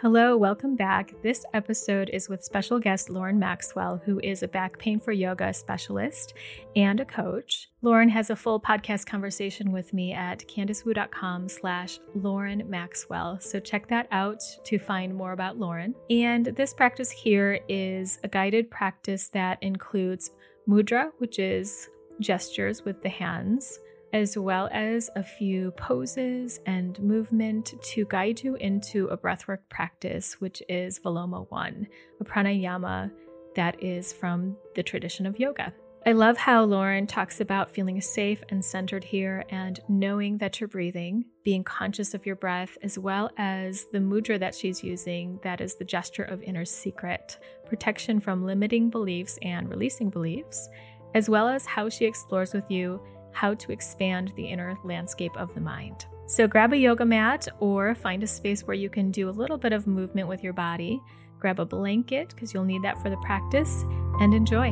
Hello, 0.00 0.36
welcome 0.36 0.74
back. 0.74 1.14
This 1.22 1.46
episode 1.54 2.10
is 2.12 2.28
with 2.28 2.44
special 2.44 2.78
guest 2.78 3.08
Lauren 3.08 3.38
Maxwell, 3.38 4.02
who 4.04 4.18
is 4.20 4.42
a 4.42 4.48
back 4.48 4.76
pain 4.78 4.98
for 4.98 5.12
yoga 5.12 5.54
specialist 5.54 6.34
and 6.74 7.00
a 7.00 7.04
coach. 7.04 7.70
Lauren 7.80 8.08
has 8.08 8.28
a 8.28 8.36
full 8.36 8.60
podcast 8.60 9.06
conversation 9.06 9.72
with 9.72 9.94
me 9.94 10.12
at 10.12 10.40
candicewu.com 10.40 11.48
slash 11.48 12.00
Lauren 12.16 12.68
Maxwell. 12.68 13.38
So 13.40 13.60
check 13.60 13.86
that 13.88 14.08
out 14.10 14.42
to 14.64 14.78
find 14.78 15.14
more 15.14 15.32
about 15.32 15.58
Lauren. 15.58 15.94
And 16.10 16.46
this 16.46 16.74
practice 16.74 17.10
here 17.10 17.60
is 17.68 18.18
a 18.24 18.28
guided 18.28 18.70
practice 18.70 19.28
that 19.28 19.62
includes 19.62 20.32
mudra, 20.68 21.12
which 21.18 21.38
is 21.38 21.88
gestures 22.20 22.84
with 22.84 23.00
the 23.02 23.08
hands, 23.08 23.78
as 24.14 24.38
well 24.38 24.68
as 24.70 25.10
a 25.16 25.24
few 25.24 25.72
poses 25.72 26.60
and 26.66 27.00
movement 27.00 27.74
to 27.82 28.06
guide 28.08 28.40
you 28.40 28.54
into 28.54 29.08
a 29.08 29.18
breathwork 29.18 29.58
practice, 29.68 30.34
which 30.40 30.62
is 30.68 31.00
Viloma 31.00 31.50
1, 31.50 31.88
a 32.20 32.24
pranayama 32.24 33.10
that 33.56 33.82
is 33.82 34.12
from 34.12 34.56
the 34.76 34.84
tradition 34.84 35.26
of 35.26 35.40
yoga. 35.40 35.74
I 36.06 36.12
love 36.12 36.36
how 36.36 36.62
Lauren 36.62 37.08
talks 37.08 37.40
about 37.40 37.72
feeling 37.72 38.00
safe 38.00 38.40
and 38.50 38.64
centered 38.64 39.02
here 39.02 39.42
and 39.48 39.80
knowing 39.88 40.38
that 40.38 40.60
you're 40.60 40.68
breathing, 40.68 41.24
being 41.42 41.64
conscious 41.64 42.14
of 42.14 42.24
your 42.24 42.36
breath, 42.36 42.78
as 42.84 42.96
well 42.96 43.30
as 43.36 43.86
the 43.90 43.98
mudra 43.98 44.38
that 44.38 44.54
she's 44.54 44.84
using 44.84 45.40
that 45.42 45.60
is 45.60 45.74
the 45.74 45.84
gesture 45.84 46.22
of 46.22 46.40
inner 46.42 46.64
secret, 46.64 47.38
protection 47.66 48.20
from 48.20 48.46
limiting 48.46 48.90
beliefs 48.90 49.40
and 49.42 49.68
releasing 49.68 50.08
beliefs, 50.08 50.68
as 51.14 51.28
well 51.28 51.48
as 51.48 51.66
how 51.66 51.88
she 51.88 52.04
explores 52.04 52.52
with 52.52 52.70
you 52.70 53.02
how 53.34 53.52
to 53.54 53.72
expand 53.72 54.32
the 54.36 54.46
inner 54.46 54.78
landscape 54.84 55.36
of 55.36 55.52
the 55.54 55.60
mind. 55.60 56.06
So 56.26 56.48
grab 56.48 56.72
a 56.72 56.76
yoga 56.78 57.04
mat 57.04 57.46
or 57.60 57.94
find 57.94 58.22
a 58.22 58.26
space 58.26 58.62
where 58.62 58.76
you 58.76 58.88
can 58.88 59.10
do 59.10 59.28
a 59.28 59.30
little 59.30 59.58
bit 59.58 59.74
of 59.74 59.86
movement 59.86 60.28
with 60.28 60.42
your 60.42 60.54
body. 60.54 61.02
Grab 61.38 61.60
a 61.60 61.66
blanket 61.66 62.30
because 62.30 62.54
you'll 62.54 62.64
need 62.64 62.82
that 62.82 63.02
for 63.02 63.10
the 63.10 63.18
practice 63.18 63.84
and 64.20 64.32
enjoy. 64.32 64.70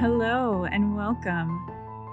Hello 0.00 0.64
and 0.64 0.96
welcome. 0.96 1.68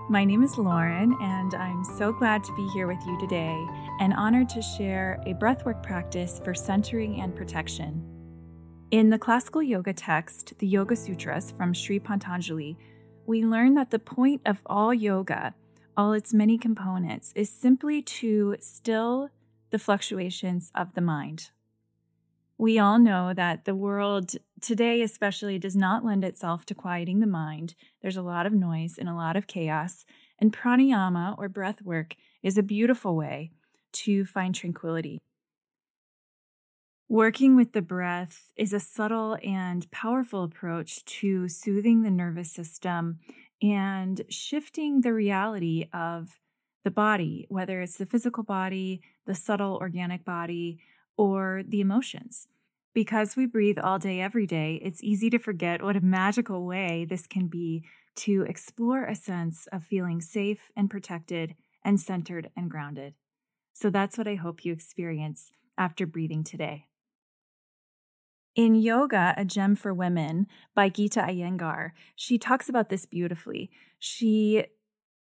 My 0.09 0.25
name 0.25 0.43
is 0.43 0.57
Lauren, 0.57 1.15
and 1.21 1.53
I'm 1.53 1.83
so 1.83 2.11
glad 2.11 2.43
to 2.43 2.55
be 2.55 2.67
here 2.69 2.87
with 2.87 2.99
you 3.05 3.17
today 3.19 3.65
and 3.99 4.11
honored 4.13 4.49
to 4.49 4.61
share 4.61 5.23
a 5.27 5.35
breathwork 5.35 5.83
practice 5.83 6.41
for 6.43 6.55
centering 6.55 7.21
and 7.21 7.35
protection. 7.35 8.18
In 8.91 9.11
the 9.11 9.19
classical 9.19 9.61
yoga 9.61 9.93
text, 9.93 10.57
the 10.57 10.65
Yoga 10.65 10.95
Sutras 10.95 11.51
from 11.51 11.75
Sri 11.75 11.99
Patanjali, 11.99 12.75
we 13.27 13.45
learn 13.45 13.75
that 13.75 13.91
the 13.91 13.99
point 13.99 14.41
of 14.47 14.63
all 14.65 14.91
yoga, 14.91 15.53
all 15.95 16.13
its 16.13 16.33
many 16.33 16.57
components, 16.57 17.31
is 17.35 17.51
simply 17.51 18.01
to 18.01 18.55
still 18.59 19.29
the 19.69 19.77
fluctuations 19.77 20.71
of 20.73 20.95
the 20.95 21.01
mind. 21.01 21.51
We 22.57 22.79
all 22.79 22.97
know 22.97 23.31
that 23.35 23.65
the 23.65 23.75
world 23.75 24.31
today, 24.59 25.03
especially, 25.03 25.59
does 25.59 25.75
not 25.75 26.03
lend 26.03 26.23
itself 26.23 26.65
to 26.65 26.73
quieting 26.73 27.19
the 27.19 27.27
mind. 27.27 27.75
There's 28.01 28.17
a 28.17 28.23
lot 28.23 28.47
of 28.47 28.53
noise 28.53 28.95
and 28.97 29.07
a 29.07 29.13
lot 29.13 29.35
of 29.35 29.45
chaos, 29.45 30.03
and 30.39 30.51
pranayama 30.51 31.37
or 31.37 31.47
breath 31.47 31.83
work 31.83 32.15
is 32.41 32.57
a 32.57 32.63
beautiful 32.63 33.15
way 33.15 33.51
to 33.91 34.25
find 34.25 34.55
tranquility. 34.55 35.19
Working 37.11 37.55
with 37.55 37.73
the 37.73 37.81
breath 37.81 38.51
is 38.55 38.71
a 38.71 38.79
subtle 38.79 39.35
and 39.43 39.89
powerful 39.89 40.43
approach 40.43 41.03
to 41.05 41.47
soothing 41.49 42.03
the 42.03 42.11
nervous 42.11 42.51
system 42.51 43.17
and 43.63 44.21
shifting 44.29 45.01
the 45.01 45.11
reality 45.11 45.87
of 45.91 46.39
the 46.83 46.91
body, 46.91 47.47
whether 47.49 47.81
it's 47.81 47.97
the 47.97 48.05
physical 48.05 48.43
body, 48.43 49.01
the 49.25 49.33
subtle 49.33 49.79
organic 49.81 50.23
body, 50.23 50.77
or 51.17 51.63
the 51.67 51.81
emotions. 51.81 52.47
Because 52.93 53.35
we 53.35 53.47
breathe 53.47 53.79
all 53.79 53.97
day, 53.97 54.21
every 54.21 54.45
day, 54.45 54.79
it's 54.83 55.03
easy 55.03 55.31
to 55.31 55.39
forget 55.39 55.81
what 55.81 55.97
a 55.97 56.01
magical 56.01 56.63
way 56.63 57.07
this 57.09 57.25
can 57.25 57.47
be 57.47 57.83
to 58.17 58.43
explore 58.43 59.05
a 59.05 59.15
sense 59.15 59.67
of 59.71 59.83
feeling 59.83 60.21
safe 60.21 60.69
and 60.75 60.91
protected 60.91 61.55
and 61.83 61.99
centered 61.99 62.51
and 62.55 62.69
grounded. 62.69 63.15
So 63.73 63.89
that's 63.89 64.15
what 64.15 64.27
I 64.27 64.35
hope 64.35 64.63
you 64.63 64.71
experience 64.71 65.51
after 65.75 66.05
breathing 66.05 66.43
today. 66.43 66.85
In 68.59 68.75
Yoga, 68.75 69.33
A 69.37 69.45
Gem 69.45 69.73
for 69.77 69.93
Women 69.93 70.45
by 70.75 70.89
Gita 70.89 71.21
Iyengar, 71.21 71.91
she 72.13 72.37
talks 72.37 72.67
about 72.67 72.89
this 72.89 73.05
beautifully. 73.05 73.71
She 73.99 74.65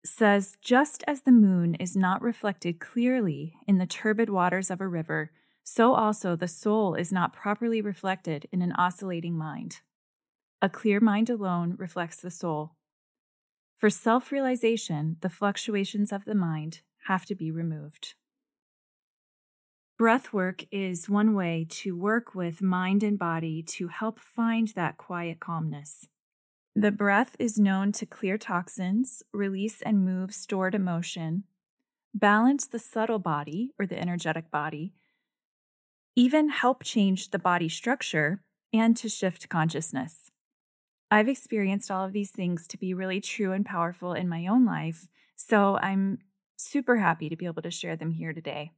says, 0.06 0.56
just 0.62 1.04
as 1.06 1.20
the 1.20 1.32
moon 1.32 1.74
is 1.74 1.94
not 1.94 2.22
reflected 2.22 2.80
clearly 2.80 3.52
in 3.66 3.76
the 3.76 3.84
turbid 3.84 4.30
waters 4.30 4.70
of 4.70 4.80
a 4.80 4.88
river, 4.88 5.32
so 5.62 5.92
also 5.92 6.34
the 6.34 6.48
soul 6.48 6.94
is 6.94 7.12
not 7.12 7.34
properly 7.34 7.82
reflected 7.82 8.48
in 8.52 8.62
an 8.62 8.72
oscillating 8.72 9.36
mind. 9.36 9.80
A 10.62 10.70
clear 10.70 10.98
mind 10.98 11.28
alone 11.28 11.74
reflects 11.76 12.16
the 12.22 12.30
soul. 12.30 12.76
For 13.76 13.90
self 13.90 14.32
realization, 14.32 15.18
the 15.20 15.28
fluctuations 15.28 16.10
of 16.10 16.24
the 16.24 16.34
mind 16.34 16.80
have 17.06 17.26
to 17.26 17.34
be 17.34 17.50
removed. 17.50 18.14
Breath 19.98 20.30
work 20.30 20.66
is 20.70 21.08
one 21.08 21.32
way 21.32 21.66
to 21.70 21.96
work 21.96 22.34
with 22.34 22.60
mind 22.60 23.02
and 23.02 23.18
body 23.18 23.62
to 23.62 23.88
help 23.88 24.20
find 24.20 24.68
that 24.68 24.98
quiet 24.98 25.40
calmness. 25.40 26.06
The 26.74 26.90
breath 26.90 27.34
is 27.38 27.58
known 27.58 27.92
to 27.92 28.04
clear 28.04 28.36
toxins, 28.36 29.22
release 29.32 29.80
and 29.80 30.04
move 30.04 30.34
stored 30.34 30.74
emotion, 30.74 31.44
balance 32.12 32.66
the 32.66 32.78
subtle 32.78 33.18
body 33.18 33.70
or 33.78 33.86
the 33.86 33.98
energetic 33.98 34.50
body, 34.50 34.92
even 36.14 36.50
help 36.50 36.82
change 36.82 37.30
the 37.30 37.38
body 37.38 37.70
structure, 37.70 38.42
and 38.74 38.98
to 38.98 39.08
shift 39.08 39.48
consciousness. 39.48 40.30
I've 41.10 41.28
experienced 41.28 41.90
all 41.90 42.04
of 42.04 42.12
these 42.12 42.30
things 42.30 42.66
to 42.68 42.76
be 42.76 42.92
really 42.92 43.22
true 43.22 43.52
and 43.52 43.64
powerful 43.64 44.12
in 44.12 44.28
my 44.28 44.46
own 44.46 44.66
life, 44.66 45.08
so 45.36 45.78
I'm 45.78 46.18
super 46.58 46.96
happy 46.96 47.30
to 47.30 47.36
be 47.36 47.46
able 47.46 47.62
to 47.62 47.70
share 47.70 47.96
them 47.96 48.10
here 48.10 48.34
today. 48.34 48.72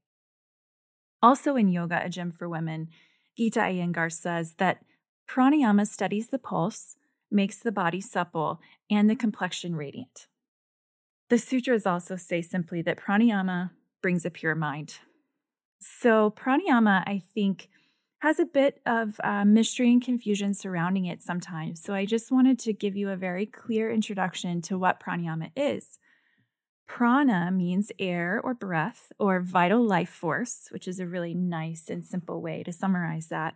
Also 1.22 1.56
in 1.56 1.68
Yoga, 1.68 2.00
a 2.04 2.08
Gem 2.08 2.30
for 2.30 2.48
Women, 2.48 2.88
Gita 3.36 3.60
Iyengar 3.60 4.12
says 4.12 4.54
that 4.54 4.84
pranayama 5.28 5.86
studies 5.86 6.28
the 6.28 6.38
pulse, 6.38 6.96
makes 7.30 7.58
the 7.58 7.72
body 7.72 8.00
supple, 8.00 8.60
and 8.90 9.08
the 9.08 9.16
complexion 9.16 9.76
radiant. 9.76 10.26
The 11.28 11.38
sutras 11.38 11.86
also 11.86 12.16
say 12.16 12.40
simply 12.40 12.82
that 12.82 12.98
pranayama 12.98 13.70
brings 14.00 14.24
a 14.24 14.30
pure 14.30 14.54
mind. 14.54 14.98
So, 15.80 16.30
pranayama, 16.30 17.04
I 17.06 17.22
think, 17.34 17.68
has 18.20 18.40
a 18.40 18.44
bit 18.44 18.80
of 18.86 19.20
uh, 19.22 19.44
mystery 19.44 19.92
and 19.92 20.02
confusion 20.02 20.54
surrounding 20.54 21.04
it 21.04 21.22
sometimes. 21.22 21.82
So, 21.82 21.94
I 21.94 22.06
just 22.06 22.32
wanted 22.32 22.58
to 22.60 22.72
give 22.72 22.96
you 22.96 23.10
a 23.10 23.16
very 23.16 23.46
clear 23.46 23.92
introduction 23.92 24.62
to 24.62 24.78
what 24.78 25.00
pranayama 25.00 25.50
is. 25.54 25.98
Prana 26.88 27.50
means 27.52 27.92
air 27.98 28.40
or 28.42 28.54
breath 28.54 29.12
or 29.18 29.40
vital 29.40 29.86
life 29.86 30.08
force, 30.08 30.68
which 30.70 30.88
is 30.88 30.98
a 30.98 31.06
really 31.06 31.34
nice 31.34 31.88
and 31.88 32.04
simple 32.04 32.40
way 32.40 32.62
to 32.64 32.72
summarize 32.72 33.28
that. 33.28 33.54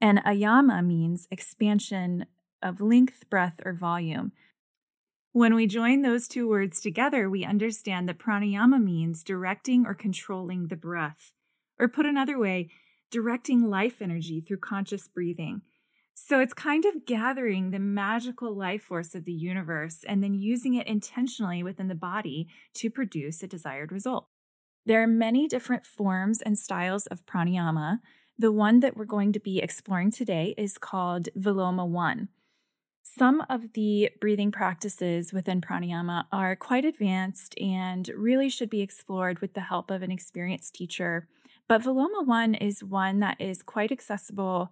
And 0.00 0.20
ayama 0.24 0.86
means 0.86 1.28
expansion 1.30 2.24
of 2.62 2.80
length, 2.80 3.28
breadth, 3.28 3.60
or 3.64 3.74
volume. 3.74 4.32
When 5.32 5.54
we 5.54 5.66
join 5.66 6.02
those 6.02 6.26
two 6.26 6.48
words 6.48 6.80
together, 6.80 7.28
we 7.28 7.44
understand 7.44 8.08
that 8.08 8.18
pranayama 8.18 8.82
means 8.82 9.22
directing 9.22 9.84
or 9.86 9.94
controlling 9.94 10.68
the 10.68 10.76
breath. 10.76 11.32
Or 11.78 11.88
put 11.88 12.06
another 12.06 12.38
way, 12.38 12.70
directing 13.10 13.68
life 13.68 14.00
energy 14.00 14.40
through 14.40 14.58
conscious 14.58 15.08
breathing. 15.08 15.62
So 16.22 16.38
it's 16.38 16.54
kind 16.54 16.84
of 16.84 17.06
gathering 17.06 17.70
the 17.70 17.78
magical 17.78 18.54
life 18.54 18.84
force 18.84 19.14
of 19.14 19.24
the 19.24 19.32
universe 19.32 20.04
and 20.06 20.22
then 20.22 20.34
using 20.34 20.74
it 20.74 20.86
intentionally 20.86 21.62
within 21.62 21.88
the 21.88 21.94
body 21.94 22.46
to 22.74 22.90
produce 22.90 23.42
a 23.42 23.48
desired 23.48 23.90
result. 23.90 24.28
There 24.86 25.02
are 25.02 25.08
many 25.08 25.48
different 25.48 25.86
forms 25.86 26.40
and 26.40 26.58
styles 26.58 27.06
of 27.06 27.26
pranayama. 27.26 27.98
The 28.38 28.52
one 28.52 28.80
that 28.80 28.96
we're 28.96 29.06
going 29.06 29.32
to 29.32 29.40
be 29.40 29.58
exploring 29.58 30.12
today 30.12 30.54
is 30.56 30.78
called 30.78 31.30
Viloma 31.36 31.88
1. 31.88 32.28
Some 33.02 33.42
of 33.48 33.72
the 33.72 34.10
breathing 34.20 34.52
practices 34.52 35.32
within 35.32 35.60
pranayama 35.60 36.26
are 36.30 36.54
quite 36.54 36.84
advanced 36.84 37.58
and 37.58 38.08
really 38.14 38.50
should 38.50 38.70
be 38.70 38.82
explored 38.82 39.40
with 39.40 39.54
the 39.54 39.62
help 39.62 39.90
of 39.90 40.02
an 40.02 40.12
experienced 40.12 40.74
teacher. 40.74 41.26
But 41.66 41.82
Viloma 41.82 42.24
1 42.24 42.54
is 42.56 42.84
one 42.84 43.20
that 43.20 43.40
is 43.40 43.62
quite 43.62 43.90
accessible 43.90 44.70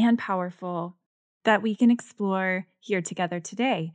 and 0.00 0.18
powerful 0.18 0.96
that 1.44 1.62
we 1.62 1.74
can 1.74 1.90
explore 1.90 2.66
here 2.78 3.02
together 3.02 3.40
today. 3.40 3.92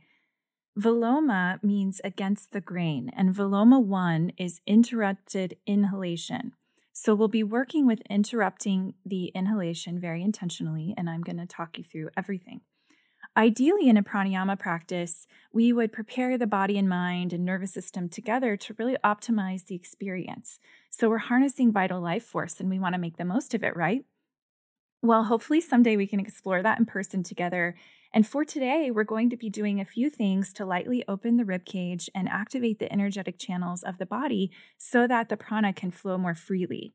Viloma 0.78 1.62
means 1.62 2.00
against 2.04 2.52
the 2.52 2.60
grain, 2.60 3.10
and 3.16 3.34
Viloma 3.34 3.82
1 3.82 4.32
is 4.36 4.60
interrupted 4.66 5.56
inhalation. 5.66 6.52
So 6.92 7.14
we'll 7.14 7.28
be 7.28 7.42
working 7.42 7.86
with 7.86 8.00
interrupting 8.10 8.94
the 9.04 9.26
inhalation 9.34 9.98
very 9.98 10.22
intentionally, 10.22 10.94
and 10.96 11.08
I'm 11.08 11.22
going 11.22 11.38
to 11.38 11.46
talk 11.46 11.78
you 11.78 11.84
through 11.84 12.10
everything. 12.16 12.60
Ideally, 13.36 13.88
in 13.88 13.98
a 13.98 14.02
pranayama 14.02 14.58
practice, 14.58 15.26
we 15.52 15.72
would 15.72 15.92
prepare 15.92 16.38
the 16.38 16.46
body 16.46 16.78
and 16.78 16.88
mind 16.88 17.34
and 17.34 17.44
nervous 17.44 17.72
system 17.72 18.08
together 18.08 18.56
to 18.56 18.74
really 18.78 18.96
optimize 19.04 19.66
the 19.66 19.74
experience. 19.74 20.58
So 20.88 21.10
we're 21.10 21.18
harnessing 21.18 21.70
vital 21.70 22.00
life 22.00 22.24
force 22.24 22.60
and 22.60 22.70
we 22.70 22.78
want 22.78 22.94
to 22.94 23.00
make 23.00 23.18
the 23.18 23.26
most 23.26 23.52
of 23.52 23.62
it, 23.62 23.76
right? 23.76 24.06
Well, 25.02 25.24
hopefully 25.24 25.60
someday 25.60 25.96
we 25.96 26.06
can 26.06 26.20
explore 26.20 26.62
that 26.62 26.78
in 26.78 26.86
person 26.86 27.22
together. 27.22 27.76
And 28.12 28.26
for 28.26 28.44
today, 28.44 28.90
we're 28.90 29.04
going 29.04 29.30
to 29.30 29.36
be 29.36 29.50
doing 29.50 29.78
a 29.80 29.84
few 29.84 30.08
things 30.08 30.52
to 30.54 30.64
lightly 30.64 31.04
open 31.06 31.36
the 31.36 31.44
rib 31.44 31.64
cage 31.64 32.08
and 32.14 32.28
activate 32.28 32.78
the 32.78 32.90
energetic 32.92 33.38
channels 33.38 33.82
of 33.82 33.98
the 33.98 34.06
body 34.06 34.50
so 34.78 35.06
that 35.06 35.28
the 35.28 35.36
prana 35.36 35.72
can 35.72 35.90
flow 35.90 36.16
more 36.16 36.34
freely. 36.34 36.94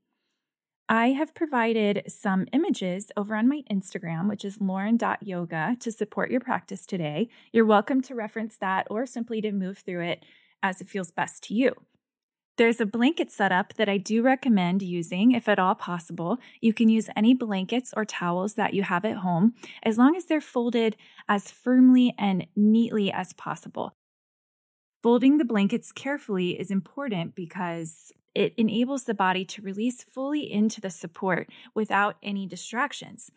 I 0.90 1.12
have 1.12 1.34
provided 1.34 2.04
some 2.08 2.48
images 2.52 3.12
over 3.16 3.36
on 3.36 3.48
my 3.48 3.62
Instagram, 3.72 4.28
which 4.28 4.44
is 4.44 4.60
lauren.yoga, 4.60 5.78
to 5.80 5.92
support 5.92 6.32
your 6.32 6.42
practice 6.42 6.86
today. 6.86 7.30
You're 7.54 7.66
welcome 7.66 8.02
to 8.02 8.16
reference 8.16 8.58
that 8.58 8.88
or 8.90 9.06
simply 9.06 9.40
to 9.42 9.54
move 9.54 9.78
through 9.78 10.02
it 10.02 10.26
as 10.62 10.82
it 10.82 10.90
feels 10.90 11.12
best 11.12 11.44
to 11.44 11.54
you. 11.54 11.76
There's 12.62 12.80
a 12.80 12.86
blanket 12.86 13.32
setup 13.32 13.74
that 13.74 13.90
I 13.90 13.98
do 13.98 14.22
recommend 14.22 14.84
using 14.84 15.32
if 15.32 15.50
at 15.50 15.58
all 15.58 15.74
possible. 15.74 16.38
You 16.60 16.74
can 16.74 16.90
use 16.90 17.10
any 17.16 17.34
blankets 17.34 17.92
or 17.98 18.06
towels 18.06 18.54
that 18.54 18.76
you 18.76 18.84
have 18.84 19.04
at 19.04 19.18
home 19.18 19.56
as 19.82 19.98
long 19.98 20.16
as 20.16 20.26
they're 20.26 20.40
folded 20.40 20.96
as 21.28 21.50
firmly 21.50 22.14
and 22.20 22.46
neatly 22.56 23.12
as 23.12 23.34
possible. 23.34 23.96
Folding 25.02 25.40
the 25.40 25.44
blankets 25.44 25.92
carefully 25.92 26.52
is 26.52 26.70
important 26.70 27.34
because 27.34 28.12
it 28.36 28.54
enables 28.58 29.06
the 29.06 29.16
body 29.16 29.44
to 29.46 29.64
release 29.64 30.04
fully 30.04 30.42
into 30.42 30.80
the 30.80 30.92
support 30.92 31.50
without 31.74 32.18
any 32.22 32.46
distractions. 32.46 33.32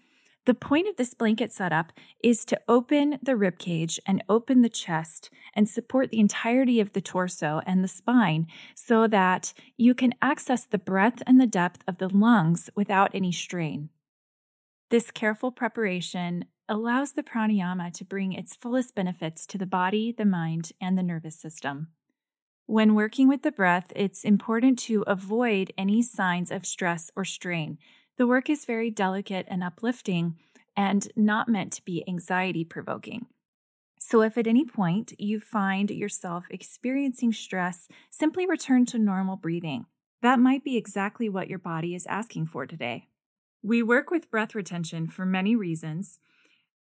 The 0.47 0.55
point 0.55 0.89
of 0.89 0.97
this 0.97 1.15
blanket 1.15 1.53
setup 1.53 1.93
is 2.23 2.45
to 2.47 2.61
open 2.69 3.19
the 3.23 3.35
rib 3.35 3.59
cage 3.59 3.99
and 4.07 4.23
open 4.29 4.61
the 4.61 4.69
chest 4.69 5.31
and 5.55 5.67
support 5.67 6.11
the 6.11 6.21
entirety 6.21 6.81
of 6.81 6.93
the 6.93 7.01
torso 7.01 7.63
and 7.65 7.83
the 7.83 7.89
spine 7.89 8.47
so 8.75 9.07
that 9.07 9.55
you 9.79 9.95
can 9.95 10.13
access 10.21 10.67
the 10.67 10.79
breadth 10.79 11.23
and 11.27 11.41
the 11.41 11.47
depth 11.47 11.83
of 11.89 11.97
the 11.97 12.15
lungs 12.15 12.69
without 12.75 13.15
any 13.15 13.33
strain. 13.33 13.89
This 14.91 15.11
careful 15.11 15.51
preparation 15.51 16.45
allows 16.69 17.13
the 17.13 17.23
pranayama 17.23 17.93
to 17.95 18.05
bring 18.05 18.35
its 18.35 18.55
fullest 18.55 18.95
benefits 18.95 19.47
to 19.47 19.59
the 19.59 19.67
body, 19.67 20.13
the 20.17 20.27
mind, 20.27 20.73
and 20.79 20.97
the 20.97 21.03
nervous 21.03 21.37
system. 21.37 21.89
When 22.67 22.95
working 22.95 23.29
with 23.29 23.43
the 23.43 23.53
breath, 23.53 23.93
it's 23.97 24.25
important 24.25 24.79
to 24.81 25.05
avoid 25.07 25.73
any 25.77 26.03
signs 26.03 26.51
of 26.51 26.67
stress 26.67 27.11
or 27.17 27.25
strain. 27.25 27.79
The 28.17 28.27
work 28.27 28.49
is 28.49 28.65
very 28.65 28.91
delicate 28.91 29.47
and 29.49 29.65
uplifting 29.65 30.37
and 30.77 31.09
not 31.17 31.49
meant 31.49 31.73
to 31.75 31.85
be 31.85 32.09
anxiety 32.09 32.65
provoking. 32.65 33.27
So, 33.99 34.23
if 34.23 34.37
at 34.37 34.47
any 34.47 34.65
point 34.65 35.15
you 35.19 35.41
find 35.41 35.91
yourself 35.91 36.45
experiencing 36.51 37.33
stress, 37.33 37.89
simply 38.11 38.47
return 38.47 38.87
to 38.87 38.99
normal 38.99 39.37
breathing. 39.37 39.87
That 40.23 40.39
might 40.39 40.63
be 40.63 40.77
exactly 40.77 41.29
what 41.29 41.49
your 41.49 41.59
body 41.59 41.95
is 41.95 42.07
asking 42.07 42.47
for 42.47 42.67
today. 42.67 43.09
We 43.63 43.83
work 43.83 44.11
with 44.11 44.31
breath 44.31 44.55
retention 44.55 45.09
for 45.09 45.25
many 45.25 45.57
reasons, 45.57 46.19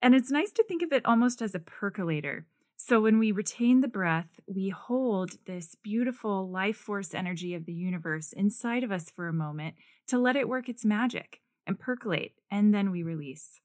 and 0.00 0.14
it's 0.14 0.30
nice 0.30 0.50
to 0.52 0.64
think 0.64 0.82
of 0.82 0.92
it 0.92 1.04
almost 1.04 1.42
as 1.42 1.54
a 1.54 1.60
percolator. 1.60 2.46
So, 2.84 3.00
when 3.00 3.20
we 3.20 3.30
retain 3.30 3.80
the 3.80 3.86
breath, 3.86 4.40
we 4.48 4.70
hold 4.70 5.36
this 5.46 5.76
beautiful 5.84 6.50
life 6.50 6.76
force 6.76 7.14
energy 7.14 7.54
of 7.54 7.64
the 7.64 7.72
universe 7.72 8.32
inside 8.32 8.82
of 8.82 8.90
us 8.90 9.08
for 9.08 9.28
a 9.28 9.32
moment 9.32 9.76
to 10.08 10.18
let 10.18 10.34
it 10.34 10.48
work 10.48 10.68
its 10.68 10.84
magic 10.84 11.42
and 11.64 11.78
percolate, 11.78 12.32
and 12.50 12.74
then 12.74 12.90
we 12.90 13.04
release. 13.04 13.60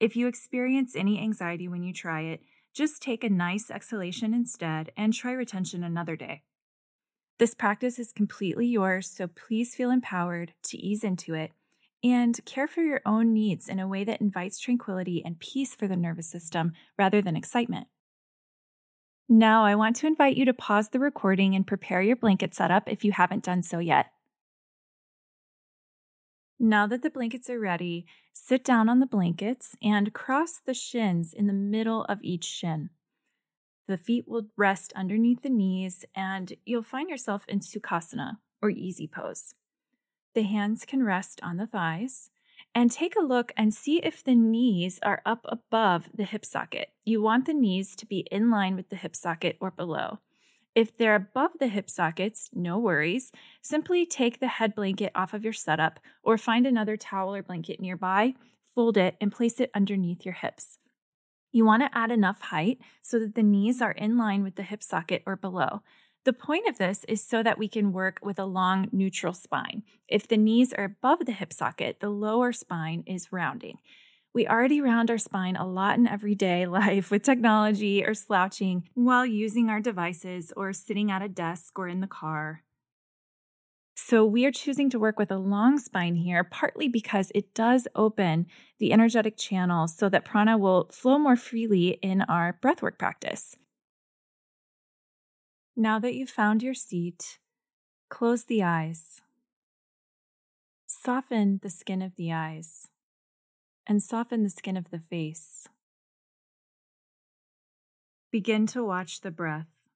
If 0.00 0.16
you 0.16 0.26
experience 0.26 0.96
any 0.96 1.20
anxiety 1.20 1.68
when 1.68 1.84
you 1.84 1.92
try 1.92 2.22
it, 2.22 2.40
just 2.74 3.00
take 3.00 3.22
a 3.22 3.30
nice 3.30 3.70
exhalation 3.70 4.34
instead 4.34 4.90
and 4.96 5.14
try 5.14 5.30
retention 5.30 5.84
another 5.84 6.16
day. 6.16 6.42
This 7.38 7.54
practice 7.54 8.00
is 8.00 8.10
completely 8.10 8.66
yours, 8.66 9.08
so 9.08 9.28
please 9.28 9.76
feel 9.76 9.92
empowered 9.92 10.52
to 10.64 10.76
ease 10.76 11.04
into 11.04 11.34
it 11.34 11.52
and 12.02 12.44
care 12.44 12.66
for 12.66 12.80
your 12.80 13.02
own 13.06 13.32
needs 13.32 13.68
in 13.68 13.78
a 13.78 13.86
way 13.86 14.02
that 14.02 14.20
invites 14.20 14.58
tranquility 14.58 15.22
and 15.24 15.38
peace 15.38 15.76
for 15.76 15.86
the 15.86 15.96
nervous 15.96 16.28
system 16.28 16.72
rather 16.98 17.22
than 17.22 17.36
excitement. 17.36 17.86
Now, 19.32 19.64
I 19.64 19.76
want 19.76 19.94
to 19.96 20.08
invite 20.08 20.36
you 20.36 20.44
to 20.46 20.52
pause 20.52 20.88
the 20.88 20.98
recording 20.98 21.54
and 21.54 21.64
prepare 21.64 22.02
your 22.02 22.16
blanket 22.16 22.52
setup 22.52 22.88
if 22.88 23.04
you 23.04 23.12
haven't 23.12 23.44
done 23.44 23.62
so 23.62 23.78
yet. 23.78 24.06
Now 26.58 26.88
that 26.88 27.02
the 27.02 27.10
blankets 27.10 27.48
are 27.48 27.60
ready, 27.60 28.06
sit 28.32 28.64
down 28.64 28.88
on 28.88 28.98
the 28.98 29.06
blankets 29.06 29.76
and 29.80 30.12
cross 30.12 30.58
the 30.58 30.74
shins 30.74 31.32
in 31.32 31.46
the 31.46 31.52
middle 31.52 32.02
of 32.06 32.18
each 32.22 32.42
shin. 32.42 32.90
The 33.86 33.96
feet 33.96 34.26
will 34.26 34.48
rest 34.56 34.92
underneath 34.96 35.42
the 35.42 35.48
knees, 35.48 36.04
and 36.12 36.52
you'll 36.66 36.82
find 36.82 37.08
yourself 37.08 37.44
in 37.46 37.60
Sukhasana 37.60 38.38
or 38.60 38.70
easy 38.70 39.06
pose. 39.06 39.54
The 40.34 40.42
hands 40.42 40.84
can 40.84 41.04
rest 41.04 41.38
on 41.40 41.56
the 41.56 41.68
thighs, 41.68 42.30
and 42.74 42.90
take 42.90 43.16
a 43.16 43.24
look 43.24 43.52
and 43.56 43.74
see 43.74 43.98
if 43.98 44.22
the 44.22 44.34
knees 44.34 44.98
are 45.02 45.22
up 45.26 45.44
above 45.48 46.08
the 46.14 46.24
hip 46.24 46.44
socket. 46.44 46.90
You 47.04 47.20
want 47.20 47.46
the 47.46 47.54
knees 47.54 47.96
to 47.96 48.06
be 48.06 48.26
in 48.30 48.50
line 48.50 48.76
with 48.76 48.88
the 48.88 48.96
hip 48.96 49.16
socket 49.16 49.56
or 49.60 49.70
below. 49.70 50.18
If 50.74 50.96
they're 50.96 51.16
above 51.16 51.52
the 51.58 51.66
hip 51.66 51.90
sockets, 51.90 52.48
no 52.52 52.78
worries. 52.78 53.32
Simply 53.60 54.06
take 54.06 54.38
the 54.38 54.48
head 54.48 54.74
blanket 54.74 55.10
off 55.14 55.34
of 55.34 55.42
your 55.42 55.52
setup 55.52 55.98
or 56.22 56.38
find 56.38 56.66
another 56.66 56.96
towel 56.96 57.34
or 57.34 57.42
blanket 57.42 57.80
nearby, 57.80 58.34
fold 58.74 58.96
it, 58.96 59.16
and 59.20 59.32
place 59.32 59.58
it 59.58 59.70
underneath 59.74 60.24
your 60.24 60.34
hips. 60.34 60.78
You 61.52 61.64
want 61.64 61.82
to 61.82 61.98
add 61.98 62.12
enough 62.12 62.40
height 62.40 62.78
so 63.02 63.18
that 63.18 63.34
the 63.34 63.42
knees 63.42 63.82
are 63.82 63.90
in 63.90 64.16
line 64.16 64.44
with 64.44 64.54
the 64.54 64.62
hip 64.62 64.84
socket 64.84 65.24
or 65.26 65.34
below. 65.34 65.82
The 66.24 66.32
point 66.34 66.68
of 66.68 66.76
this 66.76 67.04
is 67.08 67.22
so 67.22 67.42
that 67.42 67.58
we 67.58 67.66
can 67.66 67.92
work 67.92 68.18
with 68.22 68.38
a 68.38 68.44
long 68.44 68.88
neutral 68.92 69.32
spine. 69.32 69.82
If 70.06 70.28
the 70.28 70.36
knees 70.36 70.72
are 70.74 70.84
above 70.84 71.24
the 71.24 71.32
hip 71.32 71.52
socket, 71.52 72.00
the 72.00 72.10
lower 72.10 72.52
spine 72.52 73.04
is 73.06 73.32
rounding. 73.32 73.78
We 74.34 74.46
already 74.46 74.82
round 74.82 75.10
our 75.10 75.18
spine 75.18 75.56
a 75.56 75.66
lot 75.66 75.98
in 75.98 76.06
everyday 76.06 76.66
life 76.66 77.10
with 77.10 77.22
technology 77.22 78.04
or 78.04 78.12
slouching 78.12 78.88
while 78.94 79.24
using 79.24 79.70
our 79.70 79.80
devices 79.80 80.52
or 80.56 80.74
sitting 80.74 81.10
at 81.10 81.22
a 81.22 81.28
desk 81.28 81.78
or 81.78 81.88
in 81.88 82.00
the 82.00 82.06
car. 82.06 82.64
So, 83.96 84.24
we 84.24 84.46
are 84.46 84.52
choosing 84.52 84.88
to 84.90 84.98
work 84.98 85.18
with 85.18 85.30
a 85.30 85.36
long 85.36 85.78
spine 85.78 86.14
here, 86.14 86.42
partly 86.42 86.88
because 86.88 87.30
it 87.34 87.54
does 87.54 87.86
open 87.94 88.46
the 88.78 88.92
energetic 88.92 89.36
channels 89.36 89.94
so 89.94 90.08
that 90.08 90.24
prana 90.24 90.56
will 90.56 90.88
flow 90.90 91.18
more 91.18 91.36
freely 91.36 91.98
in 92.02 92.22
our 92.22 92.58
breathwork 92.62 92.98
practice. 92.98 93.56
Now 95.80 95.98
that 96.00 96.12
you've 96.14 96.28
found 96.28 96.62
your 96.62 96.74
seat, 96.74 97.38
close 98.10 98.44
the 98.44 98.62
eyes. 98.62 99.22
Soften 100.86 101.58
the 101.62 101.70
skin 101.70 102.02
of 102.02 102.16
the 102.16 102.30
eyes 102.30 102.88
and 103.86 104.02
soften 104.02 104.42
the 104.42 104.50
skin 104.50 104.76
of 104.76 104.90
the 104.90 104.98
face. 104.98 105.68
Begin 108.30 108.66
to 108.66 108.84
watch 108.84 109.22
the 109.22 109.30
breath. 109.30 109.88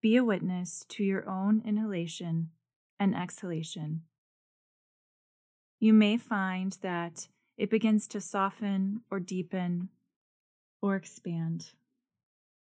Be 0.00 0.16
a 0.16 0.24
witness 0.24 0.86
to 0.88 1.04
your 1.04 1.28
own 1.28 1.60
inhalation 1.62 2.48
and 2.98 3.14
exhalation. 3.14 4.04
You 5.78 5.92
may 5.92 6.16
find 6.16 6.72
that 6.80 7.28
it 7.58 7.68
begins 7.68 8.08
to 8.08 8.20
soften 8.22 9.02
or 9.10 9.20
deepen 9.20 9.90
or 10.80 10.96
expand. 10.96 11.72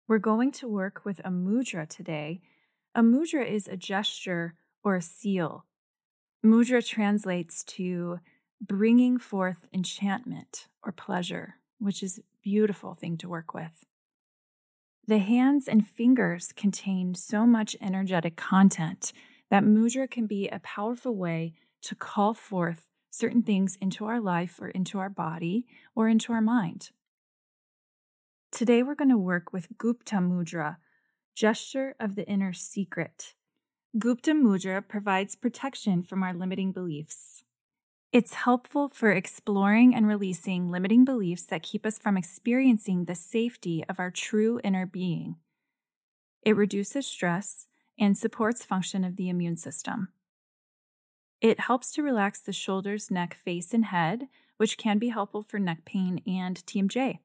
We're 0.07 0.19
going 0.19 0.53
to 0.53 0.69
work 0.69 1.05
with 1.05 1.21
a 1.21 1.31
mudra 1.31 1.89
today. 1.89 2.41
A 2.95 3.01
mudra 3.01 3.51
is 3.51 3.67
a 3.67 3.77
gesture 3.77 4.55
or 4.83 4.97
a 4.97 5.03
seal. 5.03 5.65
Mudra 6.45 6.87
translates 6.87 7.65
to 7.65 8.21
bringing 8.61 9.19
forth 9.19 9.67
enchantment 9.73 10.69
or 10.83 10.93
pleasure, 10.93 11.55
which 11.79 12.03
is 12.03 12.19
a 12.19 12.23
beautiful 12.43 12.93
thing 12.93 13.17
to 13.17 13.31
work 13.31 13.55
with. 13.55 13.87
The 15.07 15.19
hands 15.19 15.69
and 15.69 15.87
fingers 15.87 16.53
contain 16.55 17.15
so 17.15 17.47
much 17.47 17.75
energetic 17.81 18.37
content 18.37 19.13
that 19.51 19.65
mudra 19.65 20.11
can 20.11 20.27
be 20.27 20.49
a 20.49 20.59
powerful 20.59 21.17
way 21.17 21.55
to 21.83 21.95
call 21.95 22.35
forth 22.35 22.87
certain 23.11 23.43
things 23.43 23.79
into 23.81 24.05
our 24.05 24.21
life 24.21 24.61
or 24.61 24.69
into 24.69 24.99
our 24.99 25.11
body 25.11 25.67
or 25.95 26.09
into 26.09 26.33
our 26.33 26.43
mind. 26.43 26.91
Today 28.55 28.85
we're 28.85 28.95
going 28.95 29.11
to 29.11 29.19
work 29.19 29.53
with 29.53 29.77
Gupta 29.79 30.15
Mudra, 30.21 30.77
gesture 31.35 31.97
of 31.99 32.15
the 32.15 32.25
inner 32.29 32.53
secret. 32.53 33.35
Gupta 33.99 34.31
Mudra 34.31 34.87
provides 34.87 35.35
protection 35.35 36.05
from 36.05 36.23
our 36.23 36.33
limiting 36.33 36.71
beliefs. 36.71 37.43
It's 38.13 38.35
helpful 38.35 38.93
for 38.95 39.11
exploring 39.11 39.93
and 39.93 40.07
releasing 40.07 40.71
limiting 40.71 41.05
beliefs 41.05 41.43
that 41.47 41.65
keep 41.65 41.85
us 41.85 41.99
from 41.99 42.17
experiencing 42.17 43.07
the 43.07 43.17
safety 43.17 43.85
of 43.89 43.99
our 43.99 44.13
true 44.13 44.61
inner 44.63 44.87
being. 44.87 45.35
It 46.43 46.55
reduces 46.55 47.09
stress 47.09 47.67
and 47.99 48.17
supports 48.17 48.65
function 48.65 49.03
of 49.03 49.17
the 49.17 49.29
immune 49.31 49.57
system. 49.57 50.11
It 51.41 51.59
helps 51.59 51.91
to 51.95 52.05
relax 52.05 52.39
the 52.39 52.53
shoulders, 52.53 53.11
neck, 53.11 53.35
face, 53.35 53.75
and 53.75 53.87
head 53.87 54.29
which 54.59 54.79
can 54.79 55.01
be 55.01 55.09
helpful 55.09 55.43
for 55.43 55.59
neck 55.59 55.85
pain 55.85 56.23
and 56.25 56.65
TMJ. 56.67 57.19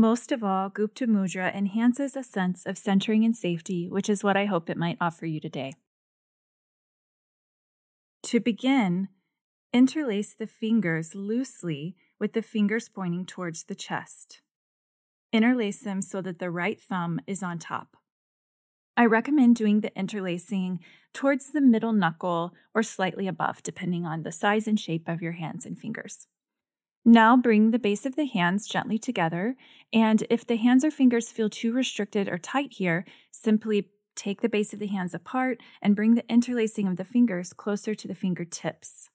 Most 0.00 0.32
of 0.32 0.42
all, 0.42 0.70
Gupta 0.70 1.06
Mudra 1.06 1.54
enhances 1.54 2.16
a 2.16 2.22
sense 2.22 2.64
of 2.64 2.78
centering 2.78 3.22
and 3.22 3.36
safety, 3.36 3.86
which 3.86 4.08
is 4.08 4.24
what 4.24 4.34
I 4.34 4.46
hope 4.46 4.70
it 4.70 4.78
might 4.78 4.96
offer 4.98 5.26
you 5.26 5.40
today. 5.40 5.74
To 8.22 8.40
begin, 8.40 9.08
interlace 9.74 10.32
the 10.32 10.46
fingers 10.46 11.14
loosely 11.14 11.96
with 12.18 12.32
the 12.32 12.40
fingers 12.40 12.88
pointing 12.88 13.26
towards 13.26 13.64
the 13.64 13.74
chest. 13.74 14.40
Interlace 15.34 15.80
them 15.80 16.00
so 16.00 16.22
that 16.22 16.38
the 16.38 16.50
right 16.50 16.80
thumb 16.80 17.20
is 17.26 17.42
on 17.42 17.58
top. 17.58 17.98
I 18.96 19.04
recommend 19.04 19.56
doing 19.56 19.82
the 19.82 19.94
interlacing 19.94 20.80
towards 21.12 21.52
the 21.52 21.60
middle 21.60 21.92
knuckle 21.92 22.54
or 22.74 22.82
slightly 22.82 23.28
above, 23.28 23.62
depending 23.62 24.06
on 24.06 24.22
the 24.22 24.32
size 24.32 24.66
and 24.66 24.80
shape 24.80 25.08
of 25.08 25.20
your 25.20 25.32
hands 25.32 25.66
and 25.66 25.78
fingers. 25.78 26.26
Now 27.04 27.36
bring 27.36 27.70
the 27.70 27.78
base 27.78 28.04
of 28.04 28.16
the 28.16 28.26
hands 28.26 28.68
gently 28.68 28.98
together, 28.98 29.56
and 29.92 30.24
if 30.28 30.46
the 30.46 30.56
hands 30.56 30.84
or 30.84 30.90
fingers 30.90 31.30
feel 31.30 31.48
too 31.48 31.72
restricted 31.72 32.28
or 32.28 32.38
tight 32.38 32.74
here, 32.74 33.06
simply 33.30 33.88
take 34.14 34.42
the 34.42 34.48
base 34.48 34.72
of 34.74 34.78
the 34.78 34.86
hands 34.86 35.14
apart 35.14 35.60
and 35.80 35.96
bring 35.96 36.14
the 36.14 36.28
interlacing 36.30 36.86
of 36.86 36.96
the 36.96 37.04
fingers 37.04 37.52
closer 37.52 37.94
to 37.94 38.06
the 38.06 38.14
fingertips. 38.14 39.08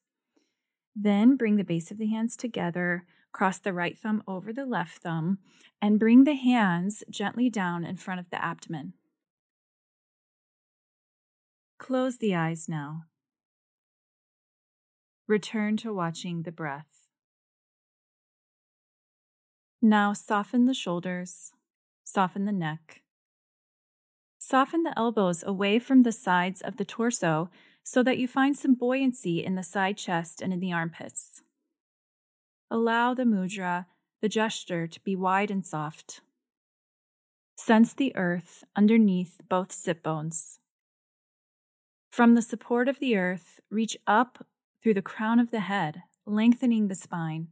Then 0.95 1.35
bring 1.35 1.57
the 1.57 1.63
base 1.63 1.91
of 1.91 1.97
the 1.97 2.07
hands 2.07 2.35
together, 2.35 3.05
cross 3.31 3.59
the 3.59 3.73
right 3.73 3.97
thumb 3.97 4.23
over 4.27 4.51
the 4.51 4.65
left 4.65 4.99
thumb, 5.03 5.37
and 5.81 5.99
bring 5.99 6.23
the 6.23 6.35
hands 6.35 7.03
gently 7.09 7.49
down 7.49 7.83
in 7.83 7.97
front 7.97 8.19
of 8.19 8.29
the 8.31 8.43
abdomen. 8.43 8.93
Close 11.77 12.17
the 12.17 12.33
eyes 12.33 12.67
now. 12.67 13.03
Return 15.27 15.77
to 15.77 15.93
watching 15.93 16.43
the 16.43 16.51
breath. 16.51 17.04
Now 19.85 20.13
soften 20.13 20.65
the 20.65 20.73
shoulders, 20.73 21.51
soften 22.03 22.45
the 22.45 22.51
neck. 22.51 23.03
Soften 24.39 24.81
the 24.81 24.97
elbows 24.97 25.43
away 25.43 25.77
from 25.77 26.01
the 26.01 26.11
sides 26.11 26.59
of 26.61 26.77
the 26.77 26.85
torso 26.85 27.51
so 27.83 28.01
that 28.01 28.17
you 28.17 28.27
find 28.27 28.57
some 28.57 28.73
buoyancy 28.73 29.45
in 29.45 29.53
the 29.53 29.61
side 29.61 29.95
chest 29.95 30.41
and 30.41 30.51
in 30.51 30.59
the 30.59 30.73
armpits. 30.73 31.43
Allow 32.71 33.13
the 33.13 33.25
mudra, 33.25 33.85
the 34.23 34.27
gesture, 34.27 34.87
to 34.87 34.99
be 35.01 35.15
wide 35.15 35.51
and 35.51 35.63
soft. 35.63 36.21
Sense 37.55 37.93
the 37.93 38.15
earth 38.15 38.63
underneath 38.75 39.39
both 39.47 39.71
sit 39.71 40.01
bones. 40.01 40.57
From 42.09 42.33
the 42.33 42.41
support 42.41 42.89
of 42.89 42.97
the 42.97 43.17
earth, 43.17 43.59
reach 43.69 43.95
up 44.07 44.47
through 44.81 44.95
the 44.95 45.03
crown 45.03 45.39
of 45.39 45.51
the 45.51 45.59
head, 45.59 46.01
lengthening 46.25 46.87
the 46.87 46.95
spine. 46.95 47.49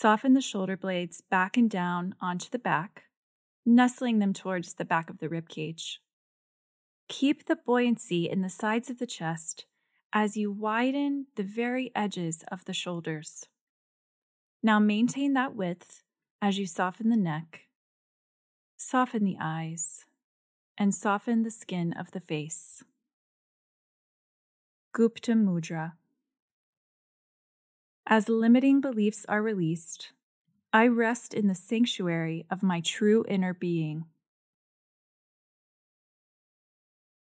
Soften 0.00 0.34
the 0.34 0.40
shoulder 0.40 0.76
blades 0.76 1.22
back 1.22 1.56
and 1.56 1.68
down 1.68 2.14
onto 2.20 2.48
the 2.48 2.58
back, 2.60 3.06
nestling 3.66 4.20
them 4.20 4.32
towards 4.32 4.74
the 4.74 4.84
back 4.84 5.10
of 5.10 5.18
the 5.18 5.28
rib 5.28 5.48
cage. 5.48 6.00
Keep 7.08 7.46
the 7.46 7.56
buoyancy 7.56 8.30
in 8.30 8.40
the 8.40 8.48
sides 8.48 8.90
of 8.90 9.00
the 9.00 9.08
chest 9.08 9.66
as 10.12 10.36
you 10.36 10.52
widen 10.52 11.26
the 11.34 11.42
very 11.42 11.90
edges 11.96 12.44
of 12.46 12.64
the 12.64 12.72
shoulders. 12.72 13.46
Now 14.62 14.78
maintain 14.78 15.32
that 15.32 15.56
width 15.56 16.04
as 16.40 16.60
you 16.60 16.66
soften 16.66 17.08
the 17.08 17.16
neck, 17.16 17.62
soften 18.76 19.24
the 19.24 19.38
eyes, 19.40 20.04
and 20.78 20.94
soften 20.94 21.42
the 21.42 21.50
skin 21.50 21.92
of 21.92 22.12
the 22.12 22.20
face. 22.20 22.84
Gupta 24.92 25.32
Mudra. 25.32 25.94
As 28.10 28.30
limiting 28.30 28.80
beliefs 28.80 29.26
are 29.28 29.42
released, 29.42 30.12
I 30.72 30.86
rest 30.86 31.34
in 31.34 31.46
the 31.46 31.54
sanctuary 31.54 32.46
of 32.50 32.62
my 32.62 32.80
true 32.80 33.22
inner 33.28 33.52
being. 33.52 34.06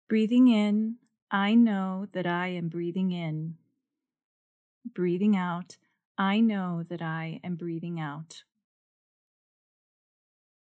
Breathing 0.08 0.48
in, 0.48 0.96
I 1.30 1.54
know 1.54 2.06
that 2.14 2.26
I 2.26 2.48
am 2.48 2.70
breathing 2.70 3.12
in. 3.12 3.56
Breathing 4.94 5.36
out, 5.36 5.76
I 6.16 6.40
know 6.40 6.84
that 6.88 7.02
I 7.02 7.38
am 7.44 7.56
breathing 7.56 8.00
out. 8.00 8.44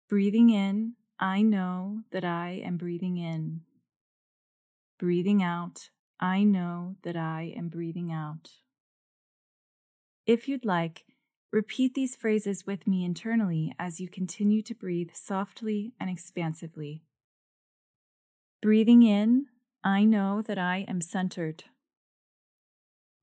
Breathing 0.09 0.49
in, 0.49 0.93
I 1.19 1.43
know 1.43 1.99
that 2.09 2.25
I 2.25 2.63
am 2.65 2.77
breathing 2.77 3.17
in. 3.17 3.61
Breathing 4.97 5.43
out, 5.43 5.91
I 6.19 6.41
know 6.41 6.95
that 7.03 7.15
I 7.15 7.53
am 7.55 7.67
breathing 7.67 8.11
out. 8.11 8.49
If 10.29 10.47
you'd 10.47 10.63
like, 10.63 11.05
repeat 11.51 11.95
these 11.95 12.15
phrases 12.15 12.63
with 12.67 12.85
me 12.85 13.03
internally 13.03 13.73
as 13.79 13.99
you 13.99 14.07
continue 14.07 14.61
to 14.61 14.75
breathe 14.75 15.09
softly 15.11 15.93
and 15.99 16.07
expansively. 16.07 17.01
Breathing 18.61 19.01
in, 19.01 19.47
I 19.83 20.03
know 20.03 20.43
that 20.43 20.59
I 20.59 20.85
am 20.87 21.01
centered. 21.01 21.63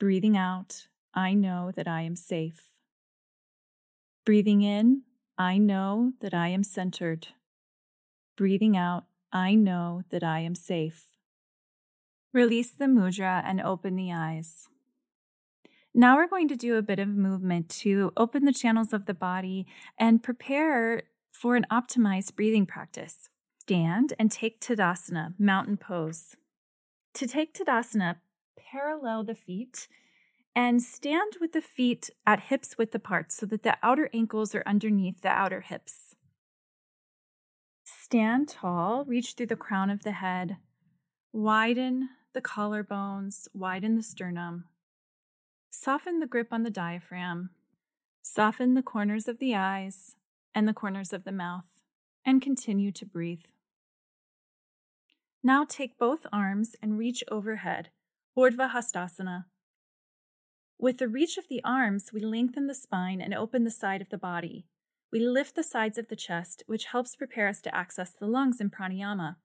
Breathing 0.01 0.37
out, 0.37 0.89
I 1.15 1.33
know 1.33 1.71
that 1.77 1.87
I 1.87 2.01
am 2.01 2.17
safe. 2.17 2.73
Breathing 4.25 4.63
in, 4.63 5.03
I 5.39 5.59
know 5.59 6.11
that 6.21 6.35
I 6.35 6.49
am 6.49 6.65
centered. 6.65 7.29
Breathing 8.37 8.77
out, 8.77 9.05
I 9.33 9.55
know 9.55 10.03
that 10.11 10.25
I 10.25 10.41
am 10.41 10.57
safe. 10.57 11.05
Release 12.35 12.73
the 12.73 12.87
mudra 12.87 13.45
and 13.47 13.61
open 13.61 13.95
the 13.95 14.13
eyes. 14.13 14.69
Now 15.99 16.17
we're 16.17 16.29
going 16.29 16.49
to 16.49 16.57
do 16.57 16.77
a 16.77 16.83
bit 16.83 16.99
of 16.99 17.09
movement 17.09 17.71
to 17.81 18.13
open 18.19 18.45
the 18.45 18.53
channels 18.53 18.93
of 18.93 19.07
the 19.07 19.15
body 19.15 19.67
and 19.99 20.23
prepare 20.23 21.05
for 21.33 21.57
an 21.57 21.65
optimized 21.73 22.37
breathing 22.37 22.67
practice. 22.67 23.31
Stand 23.63 24.13
and 24.19 24.31
take 24.31 24.61
Tadasana, 24.61 25.33
mountain 25.39 25.79
pose. 25.79 26.37
To 27.15 27.27
take 27.27 27.55
Tadasana, 27.55 28.17
parallel 28.59 29.25
the 29.25 29.35
feet 29.35 29.89
and 30.55 30.83
stand 30.83 31.39
with 31.41 31.53
the 31.53 31.63
feet 31.63 32.11
at 32.27 32.41
hips 32.41 32.77
width 32.77 32.95
apart 32.95 33.33
so 33.33 33.47
that 33.47 33.63
the 33.63 33.79
outer 33.83 34.11
ankles 34.13 34.55
are 34.55 34.63
underneath 34.67 35.23
the 35.23 35.31
outer 35.31 35.63
hips. 35.63 36.15
Stand 37.85 38.51
tall, 38.51 39.07
reach 39.07 39.33
through 39.33 39.47
the 39.47 39.57
crown 39.57 39.89
of 39.89 40.03
the 40.03 40.13
head, 40.13 40.59
widen 41.33 42.11
the 42.35 42.43
collarbones, 42.43 43.49
widen 43.55 43.95
the 43.95 44.03
sternum, 44.03 44.65
soften 45.87 46.19
the 46.19 46.27
grip 46.27 46.49
on 46.51 46.65
the 46.65 46.71
diaphragm, 46.71 47.49
soften 48.21 48.75
the 48.75 48.83
corners 48.83 49.29
of 49.29 49.39
the 49.39 49.55
eyes 49.55 50.17
and 50.53 50.67
the 50.67 50.75
corners 50.75 51.13
of 51.13 51.23
the 51.23 51.31
mouth, 51.31 51.81
and 52.25 52.43
continue 52.43 52.91
to 52.91 53.07
breathe. 53.07 53.45
Now 55.45 55.65
take 55.65 55.97
both 55.97 56.27
arms 56.33 56.75
and 56.83 56.99
reach 56.99 57.23
overhead, 57.31 57.91
Urdhva 58.37 58.73
Hastasana. 58.73 59.45
With 60.77 60.99
the 60.99 61.07
reach 61.07 61.39
of 61.39 61.47
the 61.49 61.63
arms, 61.63 62.11
we 62.13 62.19
lengthen 62.19 62.67
the 62.67 62.75
spine 62.75 63.21
and 63.21 63.33
open 63.33 63.63
the 63.63 63.71
side 63.71 64.03
of 64.03 64.09
the 64.09 64.19
body. 64.19 64.67
We 65.13 65.21
lift 65.21 65.55
the 65.55 65.63
sides 65.63 65.99
of 65.99 66.09
the 66.09 66.17
chest, 66.17 66.65
which 66.67 66.87
helps 66.87 67.15
prepare 67.15 67.47
us 67.47 67.61
to 67.61 67.73
access 67.73 68.11
the 68.11 68.27
lungs 68.27 68.61
in 68.61 68.71
pranayama. 68.71 69.37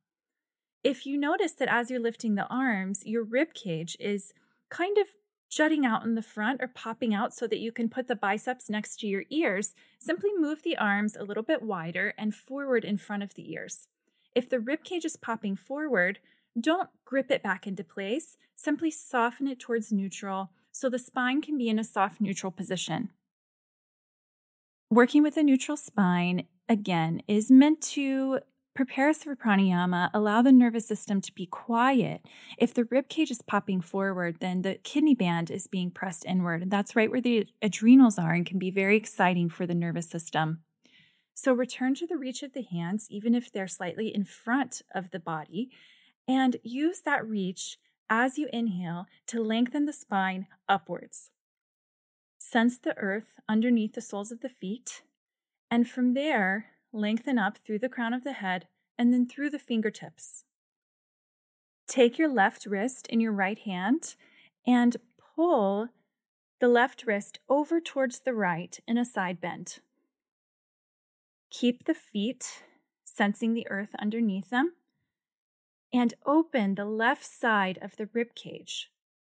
If 0.84 1.06
you 1.06 1.20
notice 1.20 1.54
that 1.60 1.70
as 1.70 1.92
you're 1.92 2.00
lifting 2.00 2.34
the 2.34 2.48
arms, 2.48 3.04
your 3.06 3.24
rib 3.24 3.54
cage 3.54 3.96
is 4.00 4.34
kind 4.72 4.98
of 4.98 5.06
jutting 5.52 5.86
out 5.86 6.04
in 6.04 6.16
the 6.16 6.22
front 6.22 6.62
or 6.62 6.68
popping 6.68 7.14
out 7.14 7.34
so 7.34 7.46
that 7.46 7.60
you 7.60 7.72
can 7.72 7.90
put 7.90 8.08
the 8.08 8.16
biceps 8.16 8.70
next 8.70 9.00
to 9.02 9.08
your 9.08 9.26
ears, 9.30 9.76
simply 10.00 10.30
move 10.38 10.64
the 10.64 10.78
arms 10.78 11.16
a 11.16 11.24
little 11.24 11.44
bit 11.44 11.62
wider 11.62 12.14
and 12.18 12.34
forward 12.34 12.86
in 12.86 12.98
front 12.98 13.22
of 13.22 13.34
the 13.34 13.52
ears. 13.52 13.88
If 14.34 14.50
the 14.50 14.62
rib 14.62 14.86
cage 14.86 15.04
is 15.04 15.18
popping 15.18 15.58
forward, 15.58 16.20
don't 16.60 16.90
grip 17.04 17.30
it 17.30 17.44
back 17.44 17.68
into 17.68 17.84
place, 17.84 18.38
simply 18.56 18.90
soften 18.90 19.48
it 19.48 19.60
towards 19.60 19.92
neutral 19.92 20.52
so 20.72 20.90
the 20.90 20.98
spine 20.98 21.42
can 21.42 21.58
be 21.58 21.68
in 21.68 21.78
a 21.78 21.84
soft 21.84 22.22
neutral 22.22 22.52
position. 22.52 23.10
Working 24.90 25.22
with 25.22 25.36
a 25.36 25.44
neutral 25.44 25.78
spine, 25.78 26.48
again, 26.70 27.24
is 27.28 27.52
meant 27.52 27.82
to 27.82 28.40
prepare 28.74 29.10
us 29.10 29.24
for 29.24 29.36
pranayama, 29.36 30.10
allow 30.14 30.42
the 30.42 30.52
nervous 30.52 30.88
system 30.88 31.22
to 31.22 31.34
be 31.34 31.46
quiet. 31.46 32.22
If 32.58 32.74
the 32.74 32.86
rib 32.86 33.10
cage 33.10 33.32
is 33.32 33.42
popping 33.42 33.82
forward, 33.82 34.38
then 34.40 34.62
the 34.62 34.76
kidney 34.76 35.16
band 35.16 35.52
is 35.52 35.68
being 35.68 35.92
pressed 35.92 36.26
inward. 36.26 36.62
And 36.62 36.72
that's 36.72 36.96
right 36.96 37.12
where 37.12 37.22
the 37.22 37.48
adrenals 37.62 38.18
are 38.18 38.34
and 38.34 38.46
can 38.46 38.60
be 38.60 38.72
very 38.72 38.98
exciting 38.98 39.50
for 39.50 39.66
the 39.66 39.76
nervous 39.76 40.10
system. 40.10 40.62
So 41.34 41.54
return 41.54 41.96
to 41.96 42.08
the 42.08 42.18
reach 42.18 42.44
of 42.44 42.54
the 42.54 42.64
hands, 42.64 43.08
even 43.10 43.34
if 43.36 43.52
they're 43.52 43.68
slightly 43.68 44.14
in 44.14 44.26
front 44.26 44.82
of 44.94 45.12
the 45.12 45.20
body, 45.20 45.72
and 46.28 46.58
use 46.64 47.02
that 47.02 47.28
reach 47.28 47.78
as 48.10 48.38
you 48.38 48.48
inhale 48.52 49.06
to 49.28 49.42
lengthen 49.42 49.86
the 49.86 49.94
spine 49.94 50.48
upwards. 50.68 51.30
Sense 52.38 52.78
the 52.78 52.98
earth 52.98 53.40
underneath 53.48 53.94
the 53.94 54.02
soles 54.02 54.32
of 54.32 54.42
the 54.42 54.50
feet, 54.50 55.04
and 55.70 55.90
from 55.90 56.12
there, 56.12 56.71
lengthen 56.94 57.38
up 57.38 57.58
through 57.58 57.80
the 57.80 57.90
crown 57.90 58.14
of 58.14 58.24
the 58.24 58.34
head 58.34 58.68
and 58.98 59.14
then 59.14 59.28
through 59.28 59.50
the 59.50 59.60
fingertips. 59.60 60.44
Take 61.88 62.18
your 62.18 62.30
left 62.30 62.66
wrist 62.66 63.08
in 63.08 63.20
your 63.20 63.32
right 63.32 63.60
hand 63.60 64.16
and 64.66 64.98
pull 65.36 65.90
the 66.60 66.68
left 66.68 67.06
wrist 67.06 67.40
over 67.50 67.80
towards 67.82 68.20
the 68.20 68.34
right 68.34 68.80
in 68.88 68.98
a 68.98 69.06
side 69.06 69.42
bend. 69.42 69.80
Keep 71.50 71.86
the 71.86 71.94
feet 71.94 72.64
sensing 73.04 73.54
the 73.54 73.68
earth 73.70 73.96
underneath 74.00 74.50
them 74.50 74.74
and 75.92 76.14
open 76.26 76.76
the 76.76 76.86
left 76.86 77.26
side 77.26 77.78
of 77.82 77.98
the 77.98 78.08
rib 78.14 78.36
cage 78.36 78.90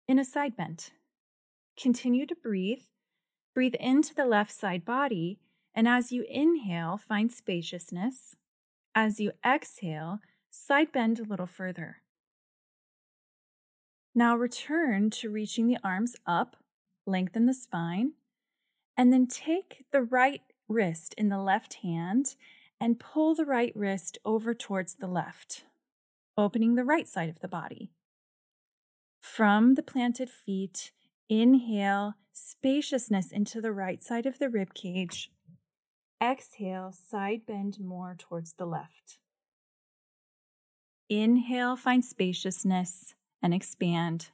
in 0.08 0.18
a 0.18 0.26
side 0.26 0.56
bend. 0.56 0.92
Continue 1.80 2.26
to 2.26 2.36
breathe. 2.36 2.84
Breathe 3.54 3.76
into 3.80 4.16
the 4.16 4.26
left 4.26 4.52
side 4.52 4.86
body, 4.86 5.40
and 5.78 5.88
as 5.88 6.12
you 6.12 6.26
inhale, 6.28 6.98
find 6.98 7.32
spaciousness. 7.32 8.36
As 8.96 9.20
you 9.20 9.32
exhale, 9.46 10.18
side 10.50 10.92
bend 10.92 11.20
a 11.20 11.24
little 11.24 11.46
further. 11.46 11.98
Now 14.16 14.36
return 14.36 15.12
to 15.12 15.30
reaching 15.30 15.68
the 15.68 15.78
arms 15.84 16.16
up, 16.26 16.56
lengthen 17.06 17.46
the 17.46 17.54
spine, 17.54 18.14
and 18.98 19.14
then 19.14 19.28
take 19.28 19.86
the 19.92 20.02
right 20.02 20.42
wrist 20.68 21.14
in 21.16 21.30
the 21.30 21.38
left 21.38 21.76
hand 21.76 22.34
and 22.82 23.00
pull 23.00 23.36
the 23.36 23.46
right 23.46 23.72
wrist 23.76 24.18
over 24.26 24.56
towards 24.56 24.96
the 24.96 25.08
left, 25.08 25.64
opening 26.36 26.74
the 26.74 26.84
right 26.84 27.08
side 27.08 27.30
of 27.30 27.40
the 27.40 27.48
body. 27.48 27.92
From 29.22 29.76
the 29.76 29.84
planted 29.84 30.32
feet, 30.32 30.92
inhale 31.30 32.16
spaciousness 32.34 33.32
into 33.32 33.62
the 33.62 33.72
right 33.72 34.02
side 34.02 34.26
of 34.26 34.40
the 34.40 34.50
rib 34.50 34.74
cage. 34.74 35.30
Exhale, 36.22 36.92
side 36.92 37.46
bend 37.46 37.80
more 37.80 38.16
towards 38.18 38.54
the 38.54 38.66
left. 38.66 39.20
Inhale, 41.10 41.76
find 41.76 42.04
spaciousness 42.04 43.14
and 43.42 43.54
expand. 43.54 44.30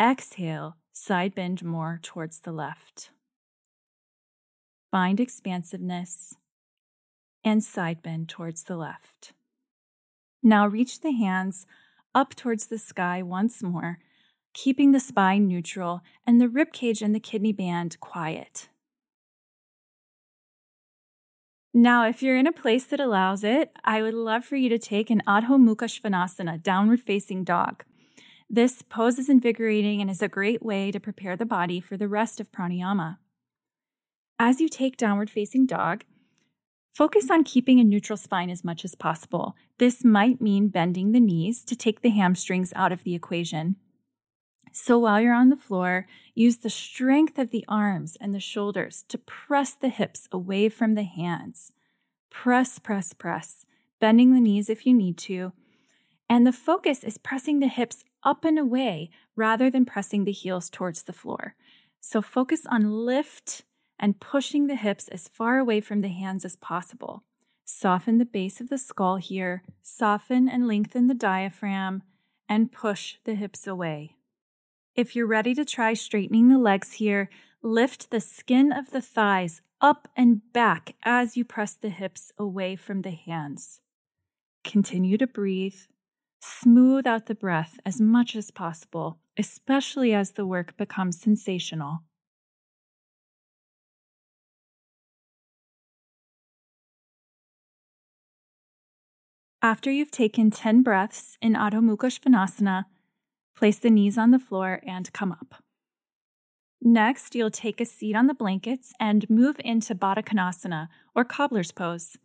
Exhale, 0.00 0.76
side 0.92 1.34
bend 1.34 1.62
more 1.62 2.00
towards 2.02 2.40
the 2.40 2.52
left. 2.52 3.10
Find 4.90 5.20
expansiveness 5.20 6.34
and 7.44 7.62
side 7.62 8.02
bend 8.02 8.30
towards 8.30 8.64
the 8.64 8.76
left. 8.76 9.34
Now 10.42 10.66
reach 10.66 11.00
the 11.00 11.12
hands 11.12 11.66
up 12.14 12.34
towards 12.34 12.68
the 12.68 12.78
sky 12.78 13.22
once 13.22 13.62
more, 13.62 13.98
keeping 14.54 14.92
the 14.92 15.00
spine 15.00 15.46
neutral 15.46 16.00
and 16.26 16.40
the 16.40 16.48
rib 16.48 16.72
cage 16.72 17.02
and 17.02 17.14
the 17.14 17.20
kidney 17.20 17.52
band 17.52 18.00
quiet. 18.00 18.70
Now, 21.78 22.06
if 22.08 22.22
you're 22.22 22.38
in 22.38 22.46
a 22.46 22.52
place 22.52 22.86
that 22.86 23.00
allows 23.00 23.44
it, 23.44 23.70
I 23.84 24.00
would 24.00 24.14
love 24.14 24.46
for 24.46 24.56
you 24.56 24.70
to 24.70 24.78
take 24.78 25.10
an 25.10 25.20
Adho 25.28 25.60
Mukha 25.62 25.84
Svanasana, 25.84 26.62
downward 26.62 27.02
facing 27.02 27.44
dog. 27.44 27.84
This 28.48 28.80
pose 28.80 29.18
is 29.18 29.28
invigorating 29.28 30.00
and 30.00 30.10
is 30.10 30.22
a 30.22 30.26
great 30.26 30.62
way 30.62 30.90
to 30.90 30.98
prepare 30.98 31.36
the 31.36 31.44
body 31.44 31.78
for 31.80 31.98
the 31.98 32.08
rest 32.08 32.40
of 32.40 32.50
pranayama. 32.50 33.18
As 34.38 34.58
you 34.58 34.70
take 34.70 34.96
downward 34.96 35.28
facing 35.28 35.66
dog, 35.66 36.04
focus 36.94 37.30
on 37.30 37.44
keeping 37.44 37.78
a 37.78 37.84
neutral 37.84 38.16
spine 38.16 38.48
as 38.48 38.64
much 38.64 38.82
as 38.82 38.94
possible. 38.94 39.54
This 39.76 40.02
might 40.02 40.40
mean 40.40 40.68
bending 40.68 41.12
the 41.12 41.20
knees 41.20 41.62
to 41.66 41.76
take 41.76 42.00
the 42.00 42.08
hamstrings 42.08 42.72
out 42.74 42.90
of 42.90 43.04
the 43.04 43.14
equation. 43.14 43.76
So 44.78 44.98
while 44.98 45.22
you're 45.22 45.32
on 45.32 45.48
the 45.48 45.56
floor, 45.56 46.06
use 46.34 46.58
the 46.58 46.68
strength 46.68 47.38
of 47.38 47.50
the 47.50 47.64
arms 47.66 48.18
and 48.20 48.34
the 48.34 48.40
shoulders 48.40 49.06
to 49.08 49.16
press 49.16 49.72
the 49.72 49.88
hips 49.88 50.28
away 50.30 50.68
from 50.68 50.94
the 50.94 51.02
hands. 51.02 51.72
Press, 52.28 52.78
press, 52.78 53.14
press, 53.14 53.64
bending 54.00 54.34
the 54.34 54.40
knees 54.40 54.68
if 54.68 54.84
you 54.84 54.92
need 54.92 55.16
to. 55.16 55.54
And 56.28 56.46
the 56.46 56.52
focus 56.52 57.04
is 57.04 57.16
pressing 57.16 57.60
the 57.60 57.68
hips 57.68 58.04
up 58.22 58.44
and 58.44 58.58
away 58.58 59.08
rather 59.34 59.70
than 59.70 59.86
pressing 59.86 60.24
the 60.24 60.30
heels 60.30 60.68
towards 60.68 61.04
the 61.04 61.14
floor. 61.14 61.54
So 61.98 62.20
focus 62.20 62.66
on 62.68 63.06
lift 63.06 63.64
and 63.98 64.20
pushing 64.20 64.66
the 64.66 64.76
hips 64.76 65.08
as 65.08 65.26
far 65.26 65.56
away 65.56 65.80
from 65.80 66.02
the 66.02 66.08
hands 66.08 66.44
as 66.44 66.56
possible. 66.56 67.24
Soften 67.64 68.18
the 68.18 68.26
base 68.26 68.60
of 68.60 68.68
the 68.68 68.76
skull 68.76 69.16
here, 69.16 69.62
soften 69.82 70.50
and 70.50 70.68
lengthen 70.68 71.06
the 71.06 71.14
diaphragm, 71.14 72.02
and 72.46 72.70
push 72.70 73.16
the 73.24 73.36
hips 73.36 73.66
away. 73.66 74.16
If 74.96 75.14
you're 75.14 75.26
ready 75.26 75.54
to 75.54 75.66
try 75.66 75.92
straightening 75.92 76.48
the 76.48 76.56
legs 76.56 76.94
here, 76.94 77.28
lift 77.62 78.10
the 78.10 78.20
skin 78.20 78.72
of 78.72 78.92
the 78.92 79.02
thighs 79.02 79.60
up 79.78 80.08
and 80.16 80.40
back 80.54 80.94
as 81.02 81.36
you 81.36 81.44
press 81.44 81.74
the 81.74 81.90
hips 81.90 82.32
away 82.38 82.76
from 82.76 83.02
the 83.02 83.10
hands. 83.10 83.80
Continue 84.64 85.18
to 85.18 85.26
breathe. 85.26 85.76
Smooth 86.40 87.06
out 87.06 87.26
the 87.26 87.34
breath 87.34 87.78
as 87.84 88.00
much 88.00 88.34
as 88.34 88.50
possible, 88.50 89.18
especially 89.36 90.14
as 90.14 90.32
the 90.32 90.46
work 90.46 90.78
becomes 90.78 91.20
sensational. 91.20 91.98
After 99.60 99.90
you've 99.90 100.10
taken 100.10 100.50
10 100.50 100.82
breaths 100.82 101.36
in 101.42 101.52
Adho 101.52 101.82
Mukha 101.82 102.08
Svanasana, 102.08 102.84
Place 103.56 103.78
the 103.78 103.90
knees 103.90 104.18
on 104.18 104.30
the 104.30 104.38
floor 104.38 104.80
and 104.86 105.12
come 105.12 105.32
up. 105.32 105.62
Next, 106.82 107.34
you'll 107.34 107.50
take 107.50 107.80
a 107.80 107.86
seat 107.86 108.14
on 108.14 108.26
the 108.26 108.34
blankets 108.34 108.92
and 109.00 109.28
move 109.30 109.56
into 109.64 109.94
Baddha 109.94 110.22
Konasana 110.22 110.88
or 111.14 111.24
cobbler's 111.24 111.72
pose. 111.72 112.18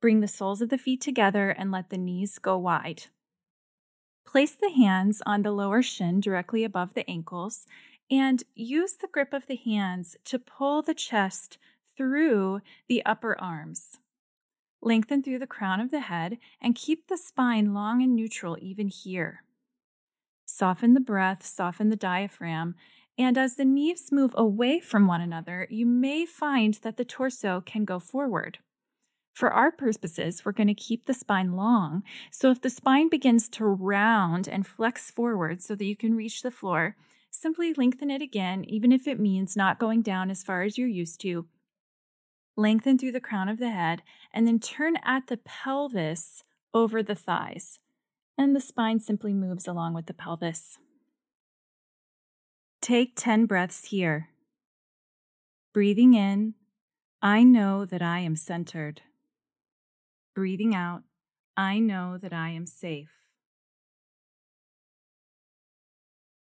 Bring 0.00 0.20
the 0.20 0.28
soles 0.28 0.62
of 0.62 0.68
the 0.68 0.78
feet 0.78 1.00
together 1.00 1.50
and 1.50 1.70
let 1.70 1.90
the 1.90 1.98
knees 1.98 2.38
go 2.38 2.56
wide. 2.56 3.04
Place 4.24 4.52
the 4.52 4.70
hands 4.70 5.20
on 5.26 5.42
the 5.42 5.50
lower 5.50 5.82
shin 5.82 6.20
directly 6.20 6.62
above 6.62 6.94
the 6.94 7.08
ankles 7.10 7.66
and 8.10 8.44
use 8.54 8.94
the 8.94 9.08
grip 9.08 9.32
of 9.32 9.46
the 9.46 9.56
hands 9.56 10.16
to 10.26 10.38
pull 10.38 10.80
the 10.80 10.94
chest 10.94 11.58
through 11.96 12.60
the 12.88 13.04
upper 13.04 13.38
arms. 13.40 13.98
Lengthen 14.80 15.22
through 15.22 15.38
the 15.40 15.46
crown 15.46 15.80
of 15.80 15.90
the 15.90 16.00
head 16.00 16.38
and 16.60 16.74
keep 16.74 17.08
the 17.08 17.18
spine 17.18 17.74
long 17.74 18.02
and 18.02 18.14
neutral 18.14 18.56
even 18.60 18.88
here. 18.88 19.42
Soften 20.62 20.94
the 20.94 21.00
breath, 21.00 21.44
soften 21.44 21.88
the 21.88 21.96
diaphragm. 21.96 22.76
And 23.18 23.36
as 23.36 23.56
the 23.56 23.64
knees 23.64 24.12
move 24.12 24.32
away 24.36 24.78
from 24.78 25.08
one 25.08 25.20
another, 25.20 25.66
you 25.70 25.84
may 25.84 26.24
find 26.24 26.74
that 26.82 26.96
the 26.96 27.04
torso 27.04 27.60
can 27.66 27.84
go 27.84 27.98
forward. 27.98 28.60
For 29.34 29.52
our 29.52 29.72
purposes, 29.72 30.44
we're 30.44 30.52
going 30.52 30.68
to 30.68 30.74
keep 30.74 31.06
the 31.06 31.14
spine 31.14 31.56
long. 31.56 32.04
So 32.30 32.52
if 32.52 32.60
the 32.60 32.70
spine 32.70 33.08
begins 33.08 33.48
to 33.48 33.64
round 33.64 34.46
and 34.46 34.64
flex 34.64 35.10
forward 35.10 35.60
so 35.60 35.74
that 35.74 35.84
you 35.84 35.96
can 35.96 36.14
reach 36.14 36.42
the 36.42 36.52
floor, 36.52 36.94
simply 37.28 37.74
lengthen 37.74 38.08
it 38.08 38.22
again, 38.22 38.64
even 38.68 38.92
if 38.92 39.08
it 39.08 39.18
means 39.18 39.56
not 39.56 39.80
going 39.80 40.02
down 40.02 40.30
as 40.30 40.44
far 40.44 40.62
as 40.62 40.78
you're 40.78 40.86
used 40.86 41.20
to. 41.22 41.48
Lengthen 42.56 42.98
through 42.98 43.10
the 43.10 43.20
crown 43.20 43.48
of 43.48 43.58
the 43.58 43.72
head 43.72 44.04
and 44.32 44.46
then 44.46 44.60
turn 44.60 44.94
at 45.04 45.26
the 45.26 45.38
pelvis 45.38 46.44
over 46.72 47.02
the 47.02 47.16
thighs 47.16 47.80
and 48.36 48.56
the 48.56 48.60
spine 48.60 48.98
simply 48.98 49.32
moves 49.32 49.66
along 49.66 49.94
with 49.94 50.06
the 50.06 50.14
pelvis. 50.14 50.78
Take 52.80 53.12
10 53.16 53.46
breaths 53.46 53.88
here. 53.88 54.30
Breathing 55.72 56.14
in, 56.14 56.54
I 57.22 57.44
know 57.44 57.84
that 57.84 58.02
I 58.02 58.18
am 58.18 58.34
centered. 58.34 59.02
Breathing 60.34 60.74
out, 60.74 61.02
I 61.56 61.78
know 61.78 62.18
that 62.18 62.32
I 62.32 62.50
am 62.50 62.66
safe. 62.66 63.10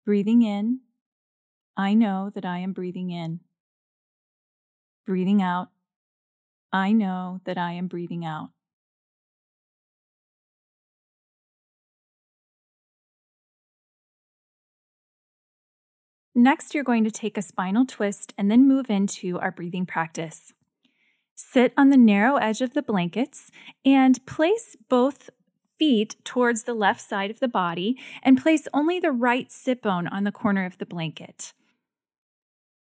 Breathing 0.04 0.42
in, 0.42 0.80
I 1.76 1.94
know 1.94 2.30
that 2.34 2.44
I 2.44 2.58
am 2.58 2.72
breathing 2.72 3.10
in. 3.10 3.40
Breathing 5.06 5.42
out, 5.42 5.68
I 6.72 6.92
know 6.92 7.40
that 7.44 7.58
I 7.58 7.72
am 7.72 7.86
breathing 7.86 8.24
out. 8.24 8.50
Next, 16.38 16.74
you're 16.74 16.84
going 16.84 17.04
to 17.04 17.10
take 17.10 17.38
a 17.38 17.42
spinal 17.42 17.86
twist 17.86 18.34
and 18.36 18.50
then 18.50 18.68
move 18.68 18.90
into 18.90 19.38
our 19.38 19.50
breathing 19.50 19.86
practice. 19.86 20.52
Sit 21.34 21.72
on 21.78 21.88
the 21.88 21.96
narrow 21.96 22.36
edge 22.36 22.60
of 22.60 22.74
the 22.74 22.82
blankets 22.82 23.50
and 23.86 24.24
place 24.26 24.76
both 24.90 25.30
feet 25.78 26.16
towards 26.24 26.64
the 26.64 26.74
left 26.74 27.00
side 27.00 27.30
of 27.30 27.40
the 27.40 27.48
body 27.48 27.96
and 28.22 28.40
place 28.40 28.68
only 28.74 29.00
the 29.00 29.12
right 29.12 29.50
sit 29.50 29.80
bone 29.80 30.06
on 30.08 30.24
the 30.24 30.30
corner 30.30 30.66
of 30.66 30.76
the 30.76 30.84
blanket. 30.84 31.54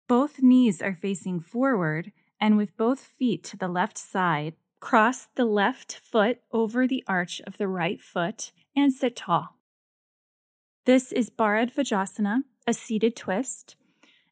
Both 0.08 0.42
knees 0.42 0.82
are 0.82 0.96
facing 0.96 1.40
forward, 1.40 2.12
and 2.42 2.58
with 2.58 2.76
both 2.76 3.02
feet 3.02 3.44
to 3.46 3.58
the 3.58 3.68
left 3.68 4.00
side, 4.00 4.56
cross 4.80 5.28
the 5.36 5.46
left 5.46 6.02
foot 6.04 6.40
over 6.52 6.88
the 6.88 7.04
arch 7.08 7.40
of 7.46 7.58
the 7.58 7.68
right 7.68 8.02
foot 8.02 8.52
and 8.76 8.92
sit 8.92 9.16
tall. 9.16 9.60
This 10.86 11.12
is 11.12 11.30
Bharadvajasana, 11.30 12.42
a 12.68 12.74
seated 12.74 13.16
twist. 13.16 13.76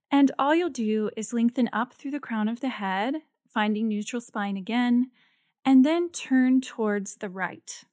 And 0.10 0.32
all 0.38 0.54
you'll 0.54 0.70
do 0.70 1.10
is 1.16 1.34
lengthen 1.34 1.70
up 1.72 1.94
through 1.94 2.12
the 2.12 2.20
crown 2.20 2.48
of 2.48 2.60
the 2.60 2.70
head, 2.70 3.16
finding 3.48 3.88
neutral 3.88 4.22
spine 4.22 4.58
again, 4.58 5.12
and 5.64 5.86
then 5.86 6.10
turn 6.10 6.62
towards 6.62 7.16
the 7.16 7.30
right. 7.30 7.84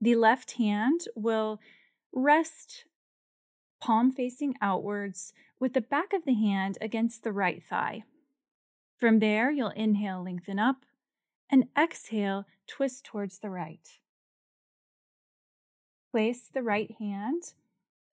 The 0.00 0.14
left 0.14 0.52
hand 0.52 1.02
will 1.14 1.60
rest 2.12 2.84
palm 3.80 4.12
facing 4.12 4.54
outwards, 4.60 5.32
with 5.58 5.72
the 5.72 5.80
back 5.80 6.12
of 6.12 6.24
the 6.24 6.34
hand 6.34 6.78
against 6.80 7.22
the 7.22 7.32
right 7.32 7.62
thigh. 7.62 8.04
From 8.98 9.18
there, 9.18 9.50
you'll 9.50 9.70
inhale, 9.70 10.22
lengthen 10.22 10.58
up, 10.58 10.84
and 11.50 11.66
exhale, 11.76 12.44
twist 12.66 13.04
towards 13.04 13.38
the 13.38 13.50
right. 13.50 13.88
Place 16.12 16.50
the 16.52 16.62
right 16.62 16.94
hand 16.98 17.54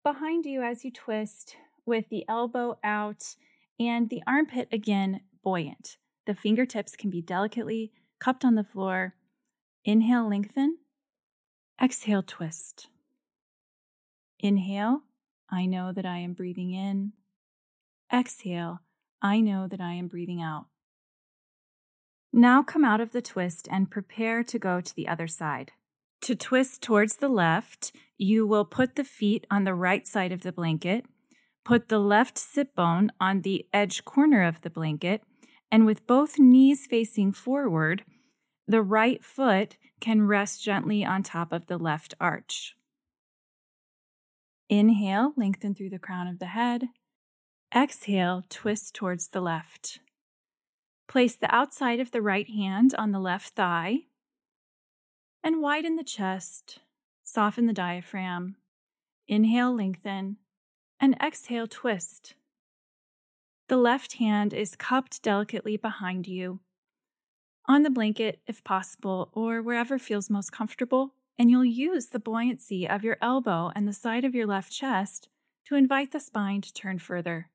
behind 0.04 0.46
you 0.46 0.62
as 0.62 0.84
you 0.84 0.92
twist 0.92 1.56
with 1.86 2.10
the 2.10 2.26
elbow 2.28 2.78
out 2.84 3.36
and 3.80 4.10
the 4.10 4.22
armpit 4.28 4.68
again 4.72 5.22
buoyant. 5.44 5.98
The 6.26 6.36
fingertips 6.36 6.96
can 6.96 7.10
be 7.10 7.22
delicately 7.22 7.92
cupped 8.20 8.46
on 8.46 8.56
the 8.56 8.64
floor. 8.64 9.16
Inhale, 9.84 10.30
lengthen. 10.30 10.78
Exhale, 11.82 12.24
twist. 12.24 12.88
Inhale, 14.40 15.02
I 15.50 15.66
know 15.66 15.92
that 15.92 16.06
I 16.06 16.20
am 16.20 16.34
breathing 16.34 16.72
in. 16.72 17.14
Exhale, 18.14 18.82
I 19.22 19.40
know 19.40 19.68
that 19.68 19.82
I 19.82 19.94
am 19.94 20.08
breathing 20.08 20.42
out. 20.42 20.66
Now 22.34 22.64
come 22.64 22.86
out 22.86 23.02
of 23.02 23.12
the 23.12 23.22
twist 23.22 23.68
and 23.72 23.92
prepare 23.92 24.44
to 24.44 24.60
go 24.60 24.80
to 24.80 24.96
the 24.96 25.08
other 25.08 25.28
side. 25.28 25.72
To 26.22 26.36
twist 26.36 26.84
towards 26.84 27.16
the 27.16 27.30
left, 27.30 27.94
you 28.18 28.46
will 28.46 28.66
put 28.66 28.96
the 28.96 29.04
feet 29.04 29.48
on 29.50 29.64
the 29.64 29.74
right 29.74 30.06
side 30.08 30.32
of 30.32 30.44
the 30.44 30.52
blanket, 30.52 31.06
put 31.66 31.90
the 31.90 32.00
left 32.00 32.38
sit 32.38 32.76
bone 32.76 33.12
on 33.20 33.42
the 33.42 33.66
edge 33.74 34.06
corner 34.06 34.44
of 34.44 34.62
the 34.62 34.70
blanket, 34.70 35.24
and 35.72 35.86
with 35.86 36.06
both 36.06 36.38
knees 36.38 36.86
facing 36.86 37.32
forward, 37.32 38.04
the 38.68 38.84
right 38.84 39.24
foot 39.24 39.78
can 40.00 40.28
rest 40.28 40.64
gently 40.64 41.04
on 41.04 41.24
top 41.24 41.52
of 41.52 41.66
the 41.66 41.80
left 41.80 42.14
arch. 42.20 42.76
Inhale, 44.70 45.34
lengthen 45.36 45.74
through 45.74 45.90
the 45.90 46.00
crown 46.00 46.28
of 46.28 46.38
the 46.38 46.46
head. 46.48 46.90
Exhale, 47.76 48.44
twist 48.48 48.94
towards 48.94 49.30
the 49.30 49.42
left. 49.42 50.00
Place 51.08 51.36
the 51.36 51.54
outside 51.54 52.00
of 52.00 52.12
the 52.12 52.22
right 52.22 52.48
hand 52.48 52.94
on 52.98 53.12
the 53.12 53.20
left 53.20 53.56
thigh 53.56 54.06
and 55.44 55.62
widen 55.62 55.96
the 55.96 56.04
chest. 56.04 56.80
Soften 57.24 57.68
the 57.68 57.74
diaphragm. 57.74 58.56
Inhale, 59.28 59.76
lengthen, 59.76 60.38
and 61.00 61.16
exhale, 61.22 61.68
twist. 61.68 62.36
The 63.68 63.78
left 63.78 64.14
hand 64.14 64.54
is 64.54 64.76
cupped 64.76 65.24
delicately 65.24 65.78
behind 65.78 66.28
you, 66.28 66.60
on 67.66 67.84
the 67.84 67.90
blanket 67.90 68.42
if 68.46 68.64
possible, 68.64 69.30
or 69.34 69.62
wherever 69.62 69.98
feels 69.98 70.30
most 70.30 70.52
comfortable, 70.52 71.14
and 71.40 71.50
you'll 71.50 71.64
use 71.64 72.08
the 72.08 72.20
buoyancy 72.20 72.88
of 72.88 73.04
your 73.04 73.18
elbow 73.22 73.72
and 73.74 73.88
the 73.88 73.94
side 73.94 74.26
of 74.26 74.36
your 74.36 74.46
left 74.46 74.72
chest 74.72 75.30
to 75.66 75.76
invite 75.76 76.12
the 76.12 76.20
spine 76.20 76.60
to 76.62 76.74
turn 76.74 77.00
further. 77.00 77.50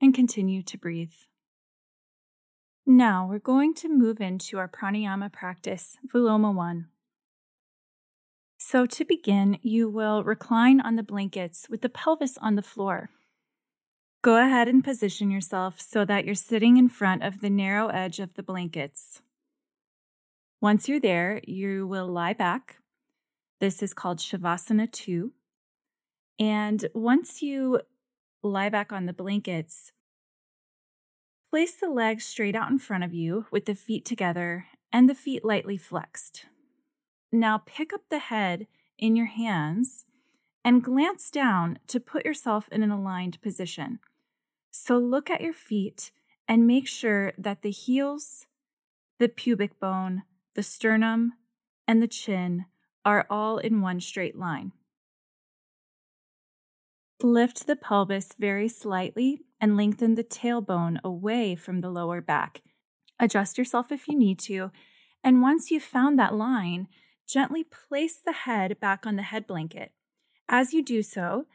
And 0.00 0.14
continue 0.14 0.62
to 0.62 0.78
breathe. 0.78 1.14
Now 2.88 3.26
we're 3.28 3.40
going 3.40 3.74
to 3.74 3.88
move 3.88 4.20
into 4.20 4.58
our 4.58 4.68
pranayama 4.68 5.32
practice, 5.32 5.98
Viloma 6.06 6.54
1. 6.54 6.86
So, 8.58 8.86
to 8.86 9.04
begin, 9.04 9.58
you 9.60 9.90
will 9.90 10.22
recline 10.22 10.80
on 10.80 10.94
the 10.94 11.02
blankets 11.02 11.66
with 11.68 11.80
the 11.80 11.88
pelvis 11.88 12.38
on 12.38 12.54
the 12.54 12.62
floor. 12.62 13.10
Go 14.22 14.36
ahead 14.36 14.68
and 14.68 14.84
position 14.84 15.32
yourself 15.32 15.80
so 15.80 16.04
that 16.04 16.24
you're 16.24 16.36
sitting 16.36 16.76
in 16.76 16.88
front 16.88 17.24
of 17.24 17.40
the 17.40 17.50
narrow 17.50 17.88
edge 17.88 18.20
of 18.20 18.34
the 18.34 18.42
blankets. 18.44 19.20
Once 20.60 20.88
you're 20.88 21.00
there, 21.00 21.40
you 21.44 21.88
will 21.88 22.06
lie 22.06 22.34
back. 22.34 22.76
This 23.58 23.82
is 23.82 23.94
called 23.94 24.18
Shavasana 24.18 24.92
2. 24.92 25.32
And 26.38 26.88
once 26.94 27.42
you 27.42 27.80
lie 28.44 28.68
back 28.68 28.92
on 28.92 29.06
the 29.06 29.12
blankets, 29.12 29.90
place 31.56 31.72
the 31.72 31.88
legs 31.88 32.22
straight 32.22 32.54
out 32.54 32.70
in 32.70 32.78
front 32.78 33.02
of 33.02 33.14
you 33.14 33.46
with 33.50 33.64
the 33.64 33.74
feet 33.74 34.04
together 34.04 34.66
and 34.92 35.08
the 35.08 35.14
feet 35.14 35.42
lightly 35.42 35.78
flexed. 35.78 36.44
Now 37.32 37.62
pick 37.64 37.94
up 37.94 38.02
the 38.10 38.18
head 38.18 38.66
in 38.98 39.16
your 39.16 39.24
hands 39.24 40.04
and 40.62 40.84
glance 40.84 41.30
down 41.30 41.78
to 41.86 41.98
put 41.98 42.26
yourself 42.26 42.68
in 42.70 42.82
an 42.82 42.90
aligned 42.90 43.40
position. 43.40 44.00
So 44.70 44.98
look 44.98 45.30
at 45.30 45.40
your 45.40 45.54
feet 45.54 46.10
and 46.46 46.66
make 46.66 46.86
sure 46.86 47.32
that 47.38 47.62
the 47.62 47.70
heels, 47.70 48.44
the 49.18 49.30
pubic 49.30 49.80
bone, 49.80 50.24
the 50.56 50.62
sternum, 50.62 51.32
and 51.88 52.02
the 52.02 52.06
chin 52.06 52.66
are 53.02 53.26
all 53.30 53.56
in 53.56 53.80
one 53.80 54.00
straight 54.00 54.36
line. 54.36 54.72
Lift 57.22 57.66
the 57.66 57.76
pelvis 57.76 58.34
very 58.38 58.68
slightly 58.68 59.40
and 59.58 59.74
lengthen 59.74 60.16
the 60.16 60.24
tailbone 60.24 60.98
away 61.02 61.54
from 61.54 61.80
the 61.80 61.88
lower 61.88 62.20
back. 62.20 62.60
Adjust 63.18 63.56
yourself 63.56 63.90
if 63.90 64.06
you 64.06 64.18
need 64.18 64.38
to. 64.40 64.70
And 65.24 65.40
once 65.40 65.70
you've 65.70 65.82
found 65.82 66.18
that 66.18 66.34
line, 66.34 66.88
gently 67.26 67.64
place 67.64 68.18
the 68.18 68.32
head 68.32 68.78
back 68.80 69.06
on 69.06 69.16
the 69.16 69.22
head 69.22 69.46
blanket. 69.46 69.92
As 70.46 70.74
you 70.74 70.84
do 70.84 71.02
so, 71.02 71.46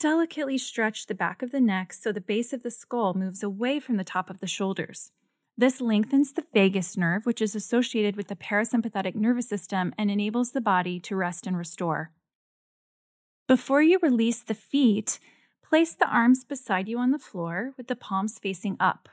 delicately 0.00 0.56
stretch 0.56 1.06
the 1.06 1.14
back 1.14 1.42
of 1.42 1.50
the 1.50 1.60
neck 1.60 1.92
so 1.92 2.10
the 2.10 2.20
base 2.20 2.54
of 2.54 2.62
the 2.62 2.70
skull 2.70 3.12
moves 3.12 3.42
away 3.42 3.80
from 3.80 3.98
the 3.98 4.04
top 4.04 4.30
of 4.30 4.40
the 4.40 4.46
shoulders. 4.46 5.12
This 5.56 5.82
lengthens 5.82 6.32
the 6.32 6.46
vagus 6.52 6.96
nerve, 6.96 7.26
which 7.26 7.42
is 7.42 7.54
associated 7.54 8.16
with 8.16 8.28
the 8.28 8.36
parasympathetic 8.36 9.14
nervous 9.14 9.48
system 9.48 9.94
and 9.98 10.10
enables 10.10 10.52
the 10.52 10.62
body 10.62 10.98
to 11.00 11.14
rest 11.14 11.46
and 11.46 11.58
restore. 11.58 12.10
Before 13.46 13.82
you 13.82 13.98
release 14.00 14.42
the 14.42 14.54
feet, 14.54 15.18
place 15.62 15.94
the 15.94 16.08
arms 16.08 16.44
beside 16.44 16.88
you 16.88 16.98
on 16.98 17.10
the 17.10 17.18
floor 17.18 17.74
with 17.76 17.88
the 17.88 17.96
palms 17.96 18.38
facing 18.38 18.78
up. 18.80 19.10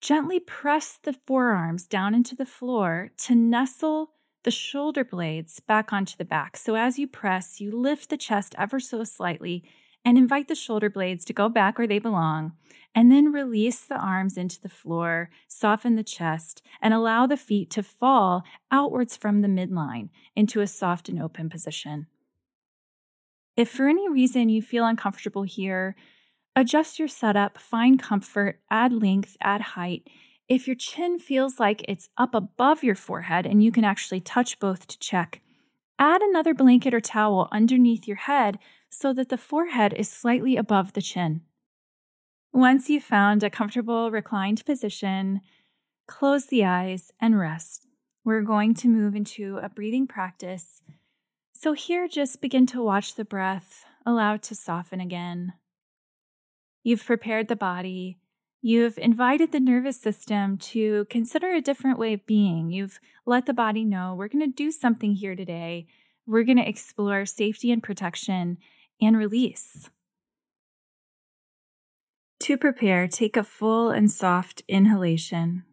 Gently 0.00 0.40
press 0.40 0.98
the 1.00 1.12
forearms 1.12 1.86
down 1.86 2.12
into 2.12 2.34
the 2.34 2.46
floor 2.46 3.10
to 3.18 3.36
nestle 3.36 4.10
the 4.42 4.50
shoulder 4.50 5.04
blades 5.04 5.60
back 5.60 5.92
onto 5.92 6.16
the 6.16 6.24
back. 6.24 6.56
So 6.56 6.74
as 6.74 6.98
you 6.98 7.06
press, 7.06 7.60
you 7.60 7.70
lift 7.70 8.10
the 8.10 8.16
chest 8.16 8.56
ever 8.58 8.80
so 8.80 9.04
slightly 9.04 9.62
and 10.04 10.18
invite 10.18 10.48
the 10.48 10.56
shoulder 10.56 10.90
blades 10.90 11.24
to 11.26 11.32
go 11.32 11.48
back 11.48 11.78
where 11.78 11.86
they 11.86 12.00
belong. 12.00 12.54
And 12.96 13.12
then 13.12 13.30
release 13.30 13.84
the 13.84 13.98
arms 13.98 14.36
into 14.36 14.60
the 14.60 14.68
floor, 14.68 15.30
soften 15.46 15.94
the 15.94 16.02
chest, 16.02 16.62
and 16.82 16.92
allow 16.92 17.28
the 17.28 17.36
feet 17.36 17.70
to 17.70 17.82
fall 17.84 18.42
outwards 18.72 19.16
from 19.16 19.42
the 19.42 19.48
midline 19.48 20.08
into 20.34 20.60
a 20.60 20.66
soft 20.66 21.08
and 21.08 21.22
open 21.22 21.48
position. 21.48 22.08
If 23.58 23.68
for 23.70 23.88
any 23.88 24.08
reason 24.08 24.50
you 24.50 24.62
feel 24.62 24.86
uncomfortable 24.86 25.42
here, 25.42 25.96
adjust 26.54 27.00
your 27.00 27.08
setup, 27.08 27.58
find 27.58 28.00
comfort, 28.00 28.60
add 28.70 28.92
length, 28.92 29.36
add 29.40 29.60
height, 29.60 30.06
if 30.48 30.68
your 30.68 30.76
chin 30.76 31.18
feels 31.18 31.58
like 31.58 31.84
it's 31.88 32.08
up 32.16 32.36
above 32.36 32.84
your 32.84 32.94
forehead 32.94 33.46
and 33.46 33.60
you 33.60 33.72
can 33.72 33.82
actually 33.82 34.20
touch 34.20 34.60
both 34.60 34.86
to 34.86 34.98
check, 35.00 35.40
add 35.98 36.22
another 36.22 36.54
blanket 36.54 36.94
or 36.94 37.00
towel 37.00 37.48
underneath 37.50 38.06
your 38.06 38.18
head 38.18 38.60
so 38.90 39.12
that 39.12 39.28
the 39.28 39.36
forehead 39.36 39.92
is 39.92 40.08
slightly 40.08 40.56
above 40.56 40.92
the 40.92 41.02
chin. 41.02 41.40
Once 42.52 42.88
you've 42.88 43.02
found 43.02 43.42
a 43.42 43.50
comfortable 43.50 44.12
reclined 44.12 44.64
position, 44.64 45.40
close 46.06 46.46
the 46.46 46.64
eyes 46.64 47.10
and 47.20 47.36
rest. 47.36 47.88
We're 48.24 48.42
going 48.42 48.74
to 48.74 48.88
move 48.88 49.16
into 49.16 49.58
a 49.60 49.68
breathing 49.68 50.06
practice. 50.06 50.80
So, 51.60 51.72
here, 51.72 52.06
just 52.06 52.40
begin 52.40 52.66
to 52.66 52.82
watch 52.82 53.16
the 53.16 53.24
breath, 53.24 53.84
allow 54.06 54.34
it 54.34 54.42
to 54.44 54.54
soften 54.54 55.00
again. 55.00 55.54
You've 56.84 57.04
prepared 57.04 57.48
the 57.48 57.56
body 57.56 58.18
You've 58.60 58.98
invited 58.98 59.52
the 59.52 59.60
nervous 59.60 60.00
system 60.00 60.58
to 60.58 61.06
consider 61.10 61.52
a 61.52 61.60
different 61.60 61.98
way 61.98 62.12
of 62.12 62.26
being. 62.26 62.70
You've 62.70 62.98
let 63.24 63.46
the 63.46 63.54
body 63.54 63.84
know 63.84 64.14
we're 64.14 64.28
going 64.28 64.44
to 64.44 64.54
do 64.54 64.72
something 64.72 65.14
here 65.14 65.36
today. 65.36 65.86
We're 66.26 66.42
going 66.42 66.58
to 66.58 66.68
explore 66.68 67.24
safety 67.24 67.70
and 67.70 67.82
protection 67.82 68.58
and 69.00 69.16
release. 69.16 69.90
To 72.40 72.56
prepare, 72.56 73.06
take 73.06 73.36
a 73.36 73.44
full 73.44 73.90
and 73.90 74.10
soft 74.10 74.62
inhalation. 74.66 75.64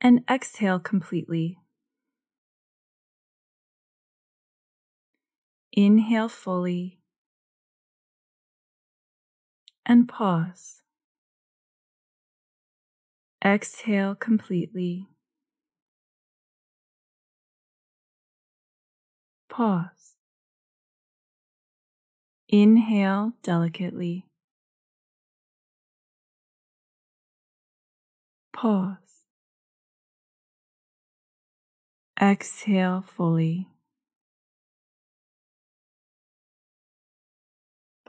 And 0.00 0.24
exhale 0.28 0.80
completely. 0.80 1.61
Inhale 5.74 6.28
fully 6.28 6.98
and 9.86 10.08
pause. 10.08 10.82
Exhale 13.44 14.16
completely. 14.16 15.06
Pause. 19.48 20.16
Inhale 22.50 23.32
delicately. 23.42 24.26
Pause. 28.52 29.26
Exhale 32.18 33.02
fully. 33.02 33.68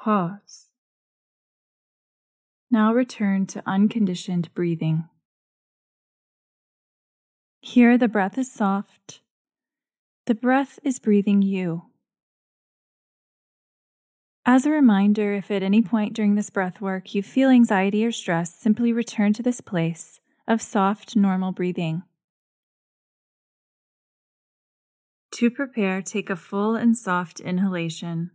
Pause. 0.03 0.67
Now 2.69 2.93
return 2.93 3.45
to 3.45 3.63
unconditioned 3.65 4.53
breathing. 4.53 5.07
Here, 7.61 7.97
the 7.97 8.09
breath 8.09 8.37
is 8.37 8.51
soft. 8.51 9.21
The 10.25 10.35
breath 10.35 10.77
is 10.83 10.99
breathing 10.99 11.41
you. 11.41 11.83
As 14.45 14.65
a 14.65 14.71
reminder, 14.71 15.35
if 15.35 15.49
at 15.49 15.63
any 15.63 15.81
point 15.81 16.13
during 16.13 16.35
this 16.35 16.49
breath 16.49 16.81
work 16.81 17.15
you 17.15 17.23
feel 17.23 17.49
anxiety 17.49 18.05
or 18.05 18.11
stress, 18.11 18.53
simply 18.53 18.91
return 18.91 19.31
to 19.31 19.41
this 19.41 19.61
place 19.61 20.19
of 20.49 20.61
soft, 20.61 21.15
normal 21.15 21.53
breathing. 21.53 22.03
To 25.35 25.49
prepare, 25.49 26.01
take 26.01 26.29
a 26.29 26.35
full 26.35 26.75
and 26.75 26.97
soft 26.97 27.39
inhalation. 27.39 28.31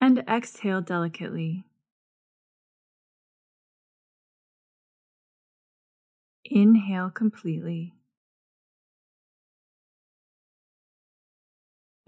And 0.00 0.20
exhale 0.26 0.80
delicately. 0.80 1.64
Inhale 6.44 7.10
completely. 7.10 7.94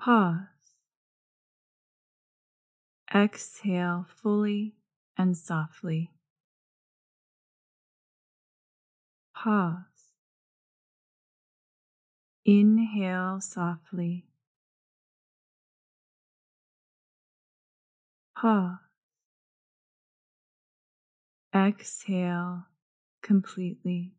Pause. 0.01 0.49
Exhale 3.15 4.07
fully 4.09 4.75
and 5.19 5.37
softly. 5.37 6.11
Pause. 9.35 10.15
Inhale 12.45 13.41
softly. 13.41 14.32
Pause. 18.43 18.79
Exhale 21.55 22.65
completely. 23.23 24.15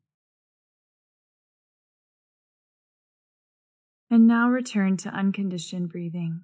And 4.09 4.25
now 4.25 4.47
return 4.47 4.95
to 4.95 5.09
unconditioned 5.09 5.89
breathing. 5.89 6.43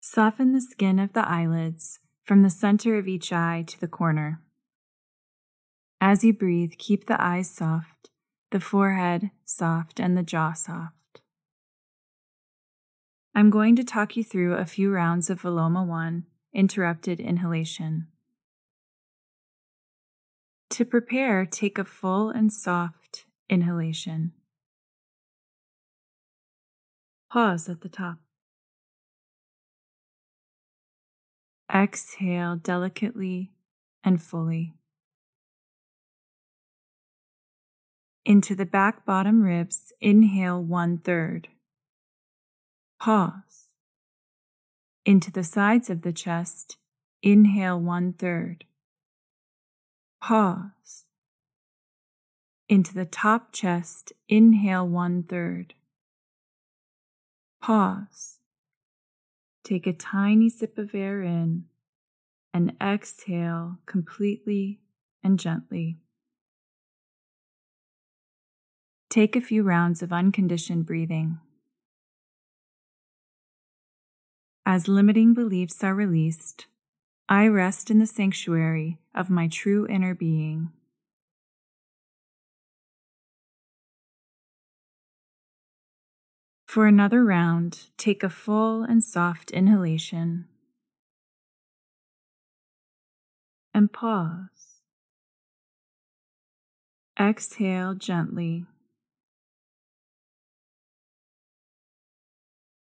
Soften 0.00 0.52
the 0.52 0.60
skin 0.60 1.00
of 1.00 1.12
the 1.12 1.28
eyelids 1.28 1.98
from 2.22 2.42
the 2.42 2.50
center 2.50 2.96
of 2.98 3.08
each 3.08 3.32
eye 3.32 3.64
to 3.66 3.80
the 3.80 3.88
corner. 3.88 4.42
As 6.00 6.22
you 6.22 6.32
breathe, 6.32 6.74
keep 6.78 7.06
the 7.06 7.20
eyes 7.20 7.50
soft, 7.50 8.10
the 8.52 8.60
forehead 8.60 9.32
soft, 9.44 9.98
and 9.98 10.16
the 10.16 10.22
jaw 10.22 10.52
soft. 10.52 10.95
I'm 13.36 13.50
going 13.50 13.76
to 13.76 13.84
talk 13.84 14.16
you 14.16 14.24
through 14.24 14.54
a 14.54 14.64
few 14.64 14.90
rounds 14.90 15.28
of 15.28 15.42
Viloma 15.42 15.86
1 15.86 16.24
interrupted 16.54 17.20
inhalation. 17.20 18.06
To 20.70 20.86
prepare, 20.86 21.44
take 21.44 21.76
a 21.76 21.84
full 21.84 22.30
and 22.30 22.50
soft 22.50 23.26
inhalation. 23.50 24.32
Pause 27.30 27.68
at 27.68 27.82
the 27.82 27.90
top. 27.90 28.16
Exhale 31.70 32.56
delicately 32.56 33.52
and 34.02 34.22
fully. 34.22 34.72
Into 38.24 38.54
the 38.54 38.64
back 38.64 39.04
bottom 39.04 39.42
ribs, 39.42 39.92
inhale 40.00 40.62
one 40.62 40.96
third. 40.96 41.48
Pause. 43.00 43.68
Into 45.04 45.30
the 45.30 45.44
sides 45.44 45.90
of 45.90 46.02
the 46.02 46.12
chest, 46.12 46.76
inhale 47.22 47.80
one 47.80 48.12
third. 48.12 48.64
Pause 50.20 51.06
into 52.68 52.94
the 52.94 53.04
top 53.04 53.52
chest, 53.52 54.12
inhale 54.28 54.86
one 54.86 55.22
third. 55.22 55.74
Pause. 57.60 58.38
Take 59.64 59.86
a 59.86 59.92
tiny 59.92 60.48
sip 60.48 60.78
of 60.78 60.94
air 60.94 61.22
in 61.22 61.64
and 62.52 62.76
exhale 62.80 63.78
completely 63.86 64.80
and 65.22 65.38
gently. 65.38 65.98
Take 69.10 69.36
a 69.36 69.40
few 69.40 69.62
rounds 69.62 70.02
of 70.02 70.12
unconditioned 70.12 70.86
breathing. 70.86 71.38
As 74.68 74.88
limiting 74.88 75.32
beliefs 75.32 75.84
are 75.84 75.94
released, 75.94 76.66
I 77.28 77.46
rest 77.46 77.88
in 77.88 78.00
the 78.00 78.06
sanctuary 78.06 78.98
of 79.14 79.30
my 79.30 79.46
true 79.46 79.86
inner 79.86 80.12
being. 80.12 80.72
For 86.66 86.88
another 86.88 87.24
round, 87.24 87.86
take 87.96 88.24
a 88.24 88.28
full 88.28 88.82
and 88.82 89.04
soft 89.04 89.52
inhalation 89.52 90.48
and 93.72 93.92
pause. 93.92 94.80
Exhale 97.18 97.94
gently 97.94 98.66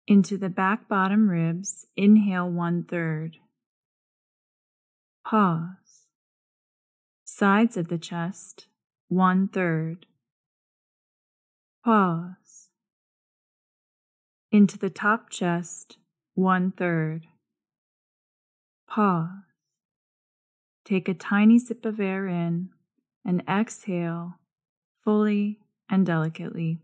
into 0.08 0.38
the 0.38 0.50
back 0.50 0.88
bottom 0.88 1.30
ribs. 1.30 1.86
Inhale 1.96 2.50
one 2.50 2.84
third. 2.84 3.38
Pause. 5.26 6.08
Sides 7.26 7.78
of 7.78 7.90
the 7.90 7.98
chest, 7.98 8.68
one 9.10 9.48
third. 9.48 10.06
Pause 11.84 12.58
into 14.52 14.78
the 14.78 14.90
top 14.90 15.30
chest, 15.30 15.98
one 16.34 16.72
third. 16.72 17.28
Pause. 18.90 19.30
Take 20.86 21.10
a 21.10 21.14
tiny 21.14 21.60
sip 21.60 21.86
of 21.86 22.00
air 22.00 22.28
in 22.28 22.70
and 23.26 23.44
exhale 23.48 24.40
fully 25.04 25.60
and 25.90 26.06
delicately. 26.06 26.80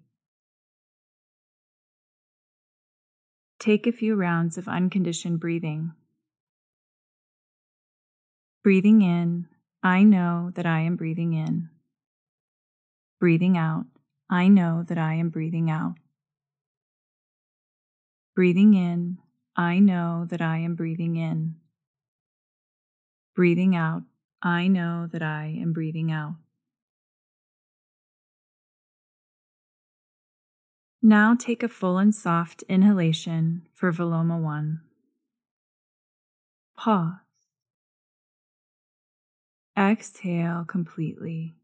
Take 3.63 3.88
a 3.88 3.93
few 3.93 4.15
rounds 4.15 4.58
of 4.58 4.67
unconditioned 4.67 5.39
breathing. 5.39 5.93
Breathing 8.62 9.02
in, 9.02 9.47
I 9.82 10.04
know 10.04 10.52
that 10.56 10.65
I 10.65 10.82
am 10.82 10.97
breathing 10.97 11.32
in. 11.32 11.69
Breathing 13.21 13.58
out, 13.58 13.86
I 14.30 14.49
know 14.49 14.84
that 14.89 14.97
I 14.97 15.13
am 15.13 15.30
breathing 15.30 15.71
out. 15.71 15.95
Breathing 18.36 18.73
in, 18.73 19.19
I 19.56 19.80
know 19.80 20.26
that 20.30 20.41
I 20.41 20.58
am 20.58 20.76
breathing 20.76 21.15
in. 21.15 21.56
Breathing 23.34 23.78
out, 23.78 24.04
I 24.41 24.67
know 24.67 25.08
that 25.10 25.23
I 25.23 25.58
am 25.58 25.71
breathing 25.71 26.12
out. 26.12 26.36
Now 31.05 31.35
take 31.35 31.61
a 31.61 31.67
full 31.67 31.97
and 31.97 32.15
soft 32.15 32.63
inhalation 32.69 33.67
for 33.75 33.91
Viloma 33.91 34.41
1. 34.41 34.79
Pause. 36.77 37.11
Exhale 39.77 40.63
completely. 40.65 41.55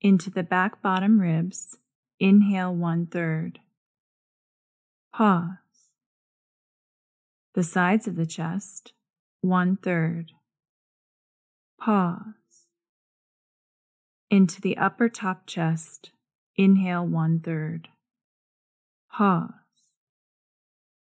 Into 0.00 0.28
the 0.28 0.42
back 0.42 0.82
bottom 0.82 1.20
ribs 1.20 1.78
Inhale 2.20 2.74
one 2.74 3.06
third. 3.06 3.58
Pause. 5.12 5.58
The 7.54 7.64
sides 7.64 8.06
of 8.06 8.16
the 8.16 8.26
chest, 8.26 8.92
one 9.40 9.76
third. 9.76 10.32
Pause. 11.78 12.43
Into 14.34 14.60
the 14.60 14.76
upper 14.78 15.08
top 15.08 15.46
chest, 15.46 16.10
inhale 16.56 17.06
one 17.06 17.38
third. 17.38 17.86
Pause. 19.12 19.52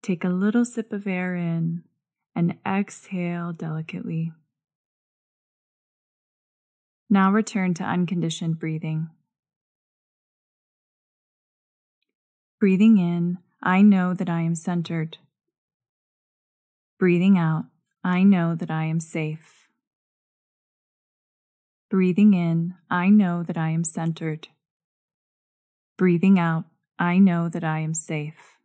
Take 0.02 0.24
a 0.24 0.30
little 0.30 0.64
sip 0.64 0.94
of 0.94 1.06
air 1.06 1.36
in 1.36 1.84
and 2.34 2.56
exhale 2.66 3.52
delicately. 3.52 4.32
Now 7.10 7.30
return 7.30 7.74
to 7.74 7.84
unconditioned 7.84 8.60
breathing. 8.60 9.10
Breathing 12.62 12.98
in, 12.98 13.40
I 13.62 13.82
know 13.82 14.14
that 14.14 14.30
I 14.30 14.40
am 14.44 14.56
centered. 14.56 15.18
Breathing 16.98 17.38
out, 17.38 17.66
I 18.06 18.24
know 18.24 18.56
that 18.56 18.72
I 18.72 18.86
am 18.86 19.02
safe. 19.02 19.57
Breathing 21.90 22.34
in, 22.34 22.76
I 22.90 23.10
know 23.10 23.44
that 23.44 23.58
I 23.58 23.70
am 23.70 23.86
centered. 23.86 24.50
Breathing 25.98 26.38
out, 26.38 26.66
I 27.00 27.18
know 27.18 27.48
that 27.48 27.64
I 27.64 27.80
am 27.80 27.94
safe. 27.94 28.58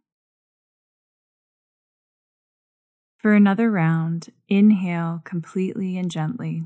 For 3.19 3.35
another 3.35 3.71
round, 3.71 4.31
inhale 4.49 5.23
completely 5.25 5.97
and 5.97 6.11
gently. 6.11 6.65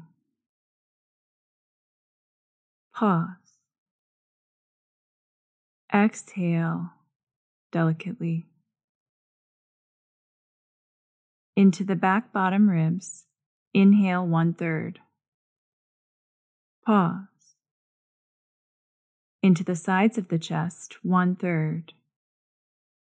Pause. 2.95 3.59
Exhale 5.93 6.93
delicately. 7.71 8.47
Into 11.55 11.85
the 11.85 11.97
back 11.97 12.33
bottom 12.33 12.71
ribs, 12.71 13.27
inhale 13.75 14.27
one 14.27 14.55
third. 14.55 15.01
Pause. 16.87 17.27
Into 19.43 19.65
the 19.65 19.75
sides 19.75 20.19
of 20.19 20.29
the 20.29 20.39
chest, 20.39 20.99
one 21.03 21.35
third. 21.35 21.95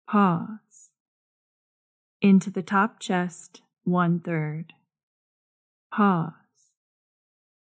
Pause. 0.09 0.91
Into 2.23 2.51
the 2.51 2.63
top 2.63 2.99
chest, 2.99 3.61
one 3.85 4.21
third. 4.21 4.73
Pause. 5.93 6.33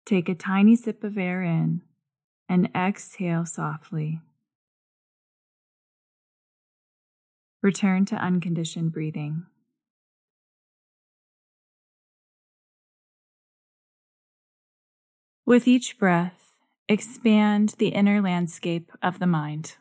Take 0.04 0.28
a 0.28 0.35
tiny 0.35 0.74
sip 0.74 1.04
of 1.04 1.16
air 1.16 1.42
in 1.44 1.83
and 2.48 2.68
exhale 2.74 3.46
softly. 3.46 4.20
Return 7.62 8.04
to 8.07 8.16
unconditioned 8.16 8.92
breathing. 8.92 9.46
With 15.46 15.68
each 15.68 15.98
breath, 15.98 16.54
expand 16.88 17.74
the 17.76 17.88
inner 17.88 18.22
landscape 18.22 18.90
of 19.02 19.18
the 19.18 19.26
mind. 19.26 19.76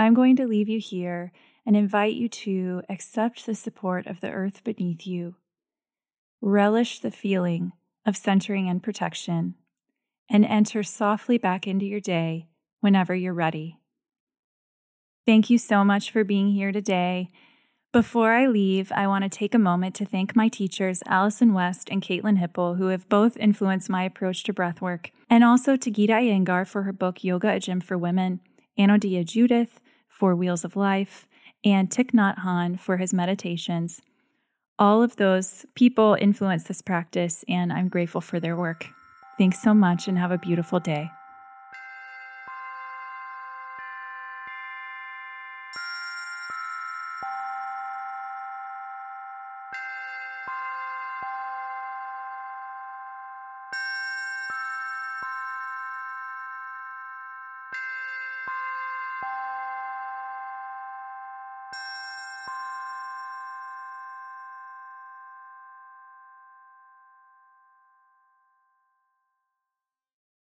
I'm 0.00 0.14
going 0.14 0.36
to 0.36 0.46
leave 0.46 0.70
you 0.70 0.80
here 0.80 1.30
and 1.66 1.76
invite 1.76 2.14
you 2.14 2.26
to 2.30 2.80
accept 2.88 3.44
the 3.44 3.54
support 3.54 4.06
of 4.06 4.20
the 4.20 4.30
earth 4.30 4.64
beneath 4.64 5.06
you. 5.06 5.34
Relish 6.40 7.00
the 7.00 7.10
feeling 7.10 7.72
of 8.06 8.16
centering 8.16 8.66
and 8.66 8.82
protection, 8.82 9.56
and 10.30 10.46
enter 10.46 10.82
softly 10.82 11.36
back 11.36 11.66
into 11.66 11.84
your 11.84 12.00
day 12.00 12.48
whenever 12.80 13.14
you're 13.14 13.34
ready. 13.34 13.78
Thank 15.26 15.50
you 15.50 15.58
so 15.58 15.84
much 15.84 16.10
for 16.10 16.24
being 16.24 16.48
here 16.48 16.72
today. 16.72 17.30
Before 17.92 18.32
I 18.32 18.46
leave, 18.46 18.90
I 18.92 19.06
want 19.06 19.24
to 19.24 19.28
take 19.28 19.54
a 19.54 19.58
moment 19.58 19.94
to 19.96 20.06
thank 20.06 20.34
my 20.34 20.48
teachers, 20.48 21.02
Allison 21.04 21.52
West 21.52 21.90
and 21.90 22.00
Caitlin 22.00 22.40
Hipple, 22.40 22.78
who 22.78 22.86
have 22.86 23.06
both 23.10 23.36
influenced 23.36 23.90
my 23.90 24.04
approach 24.04 24.44
to 24.44 24.54
breathwork, 24.54 25.10
and 25.28 25.44
also 25.44 25.76
to 25.76 25.90
Geeta 25.90 26.22
Iyengar 26.22 26.66
for 26.66 26.84
her 26.84 26.92
book 26.94 27.22
Yoga, 27.22 27.50
a 27.50 27.60
Gem 27.60 27.82
for 27.82 27.98
Women, 27.98 28.40
Anodea 28.78 29.26
Judith, 29.26 29.79
for 30.20 30.36
Wheels 30.36 30.66
of 30.66 30.76
Life, 30.76 31.26
and 31.64 31.88
Thich 31.88 32.10
Nhat 32.10 32.40
Hanh 32.40 32.78
for 32.78 32.98
his 32.98 33.14
meditations. 33.14 34.02
All 34.78 35.02
of 35.02 35.16
those 35.16 35.64
people 35.74 36.14
influence 36.20 36.64
this 36.64 36.82
practice, 36.82 37.42
and 37.48 37.72
I'm 37.72 37.88
grateful 37.88 38.20
for 38.20 38.38
their 38.38 38.54
work. 38.54 38.86
Thanks 39.38 39.62
so 39.62 39.72
much, 39.72 40.08
and 40.08 40.18
have 40.18 40.30
a 40.30 40.36
beautiful 40.36 40.78
day. 40.78 41.10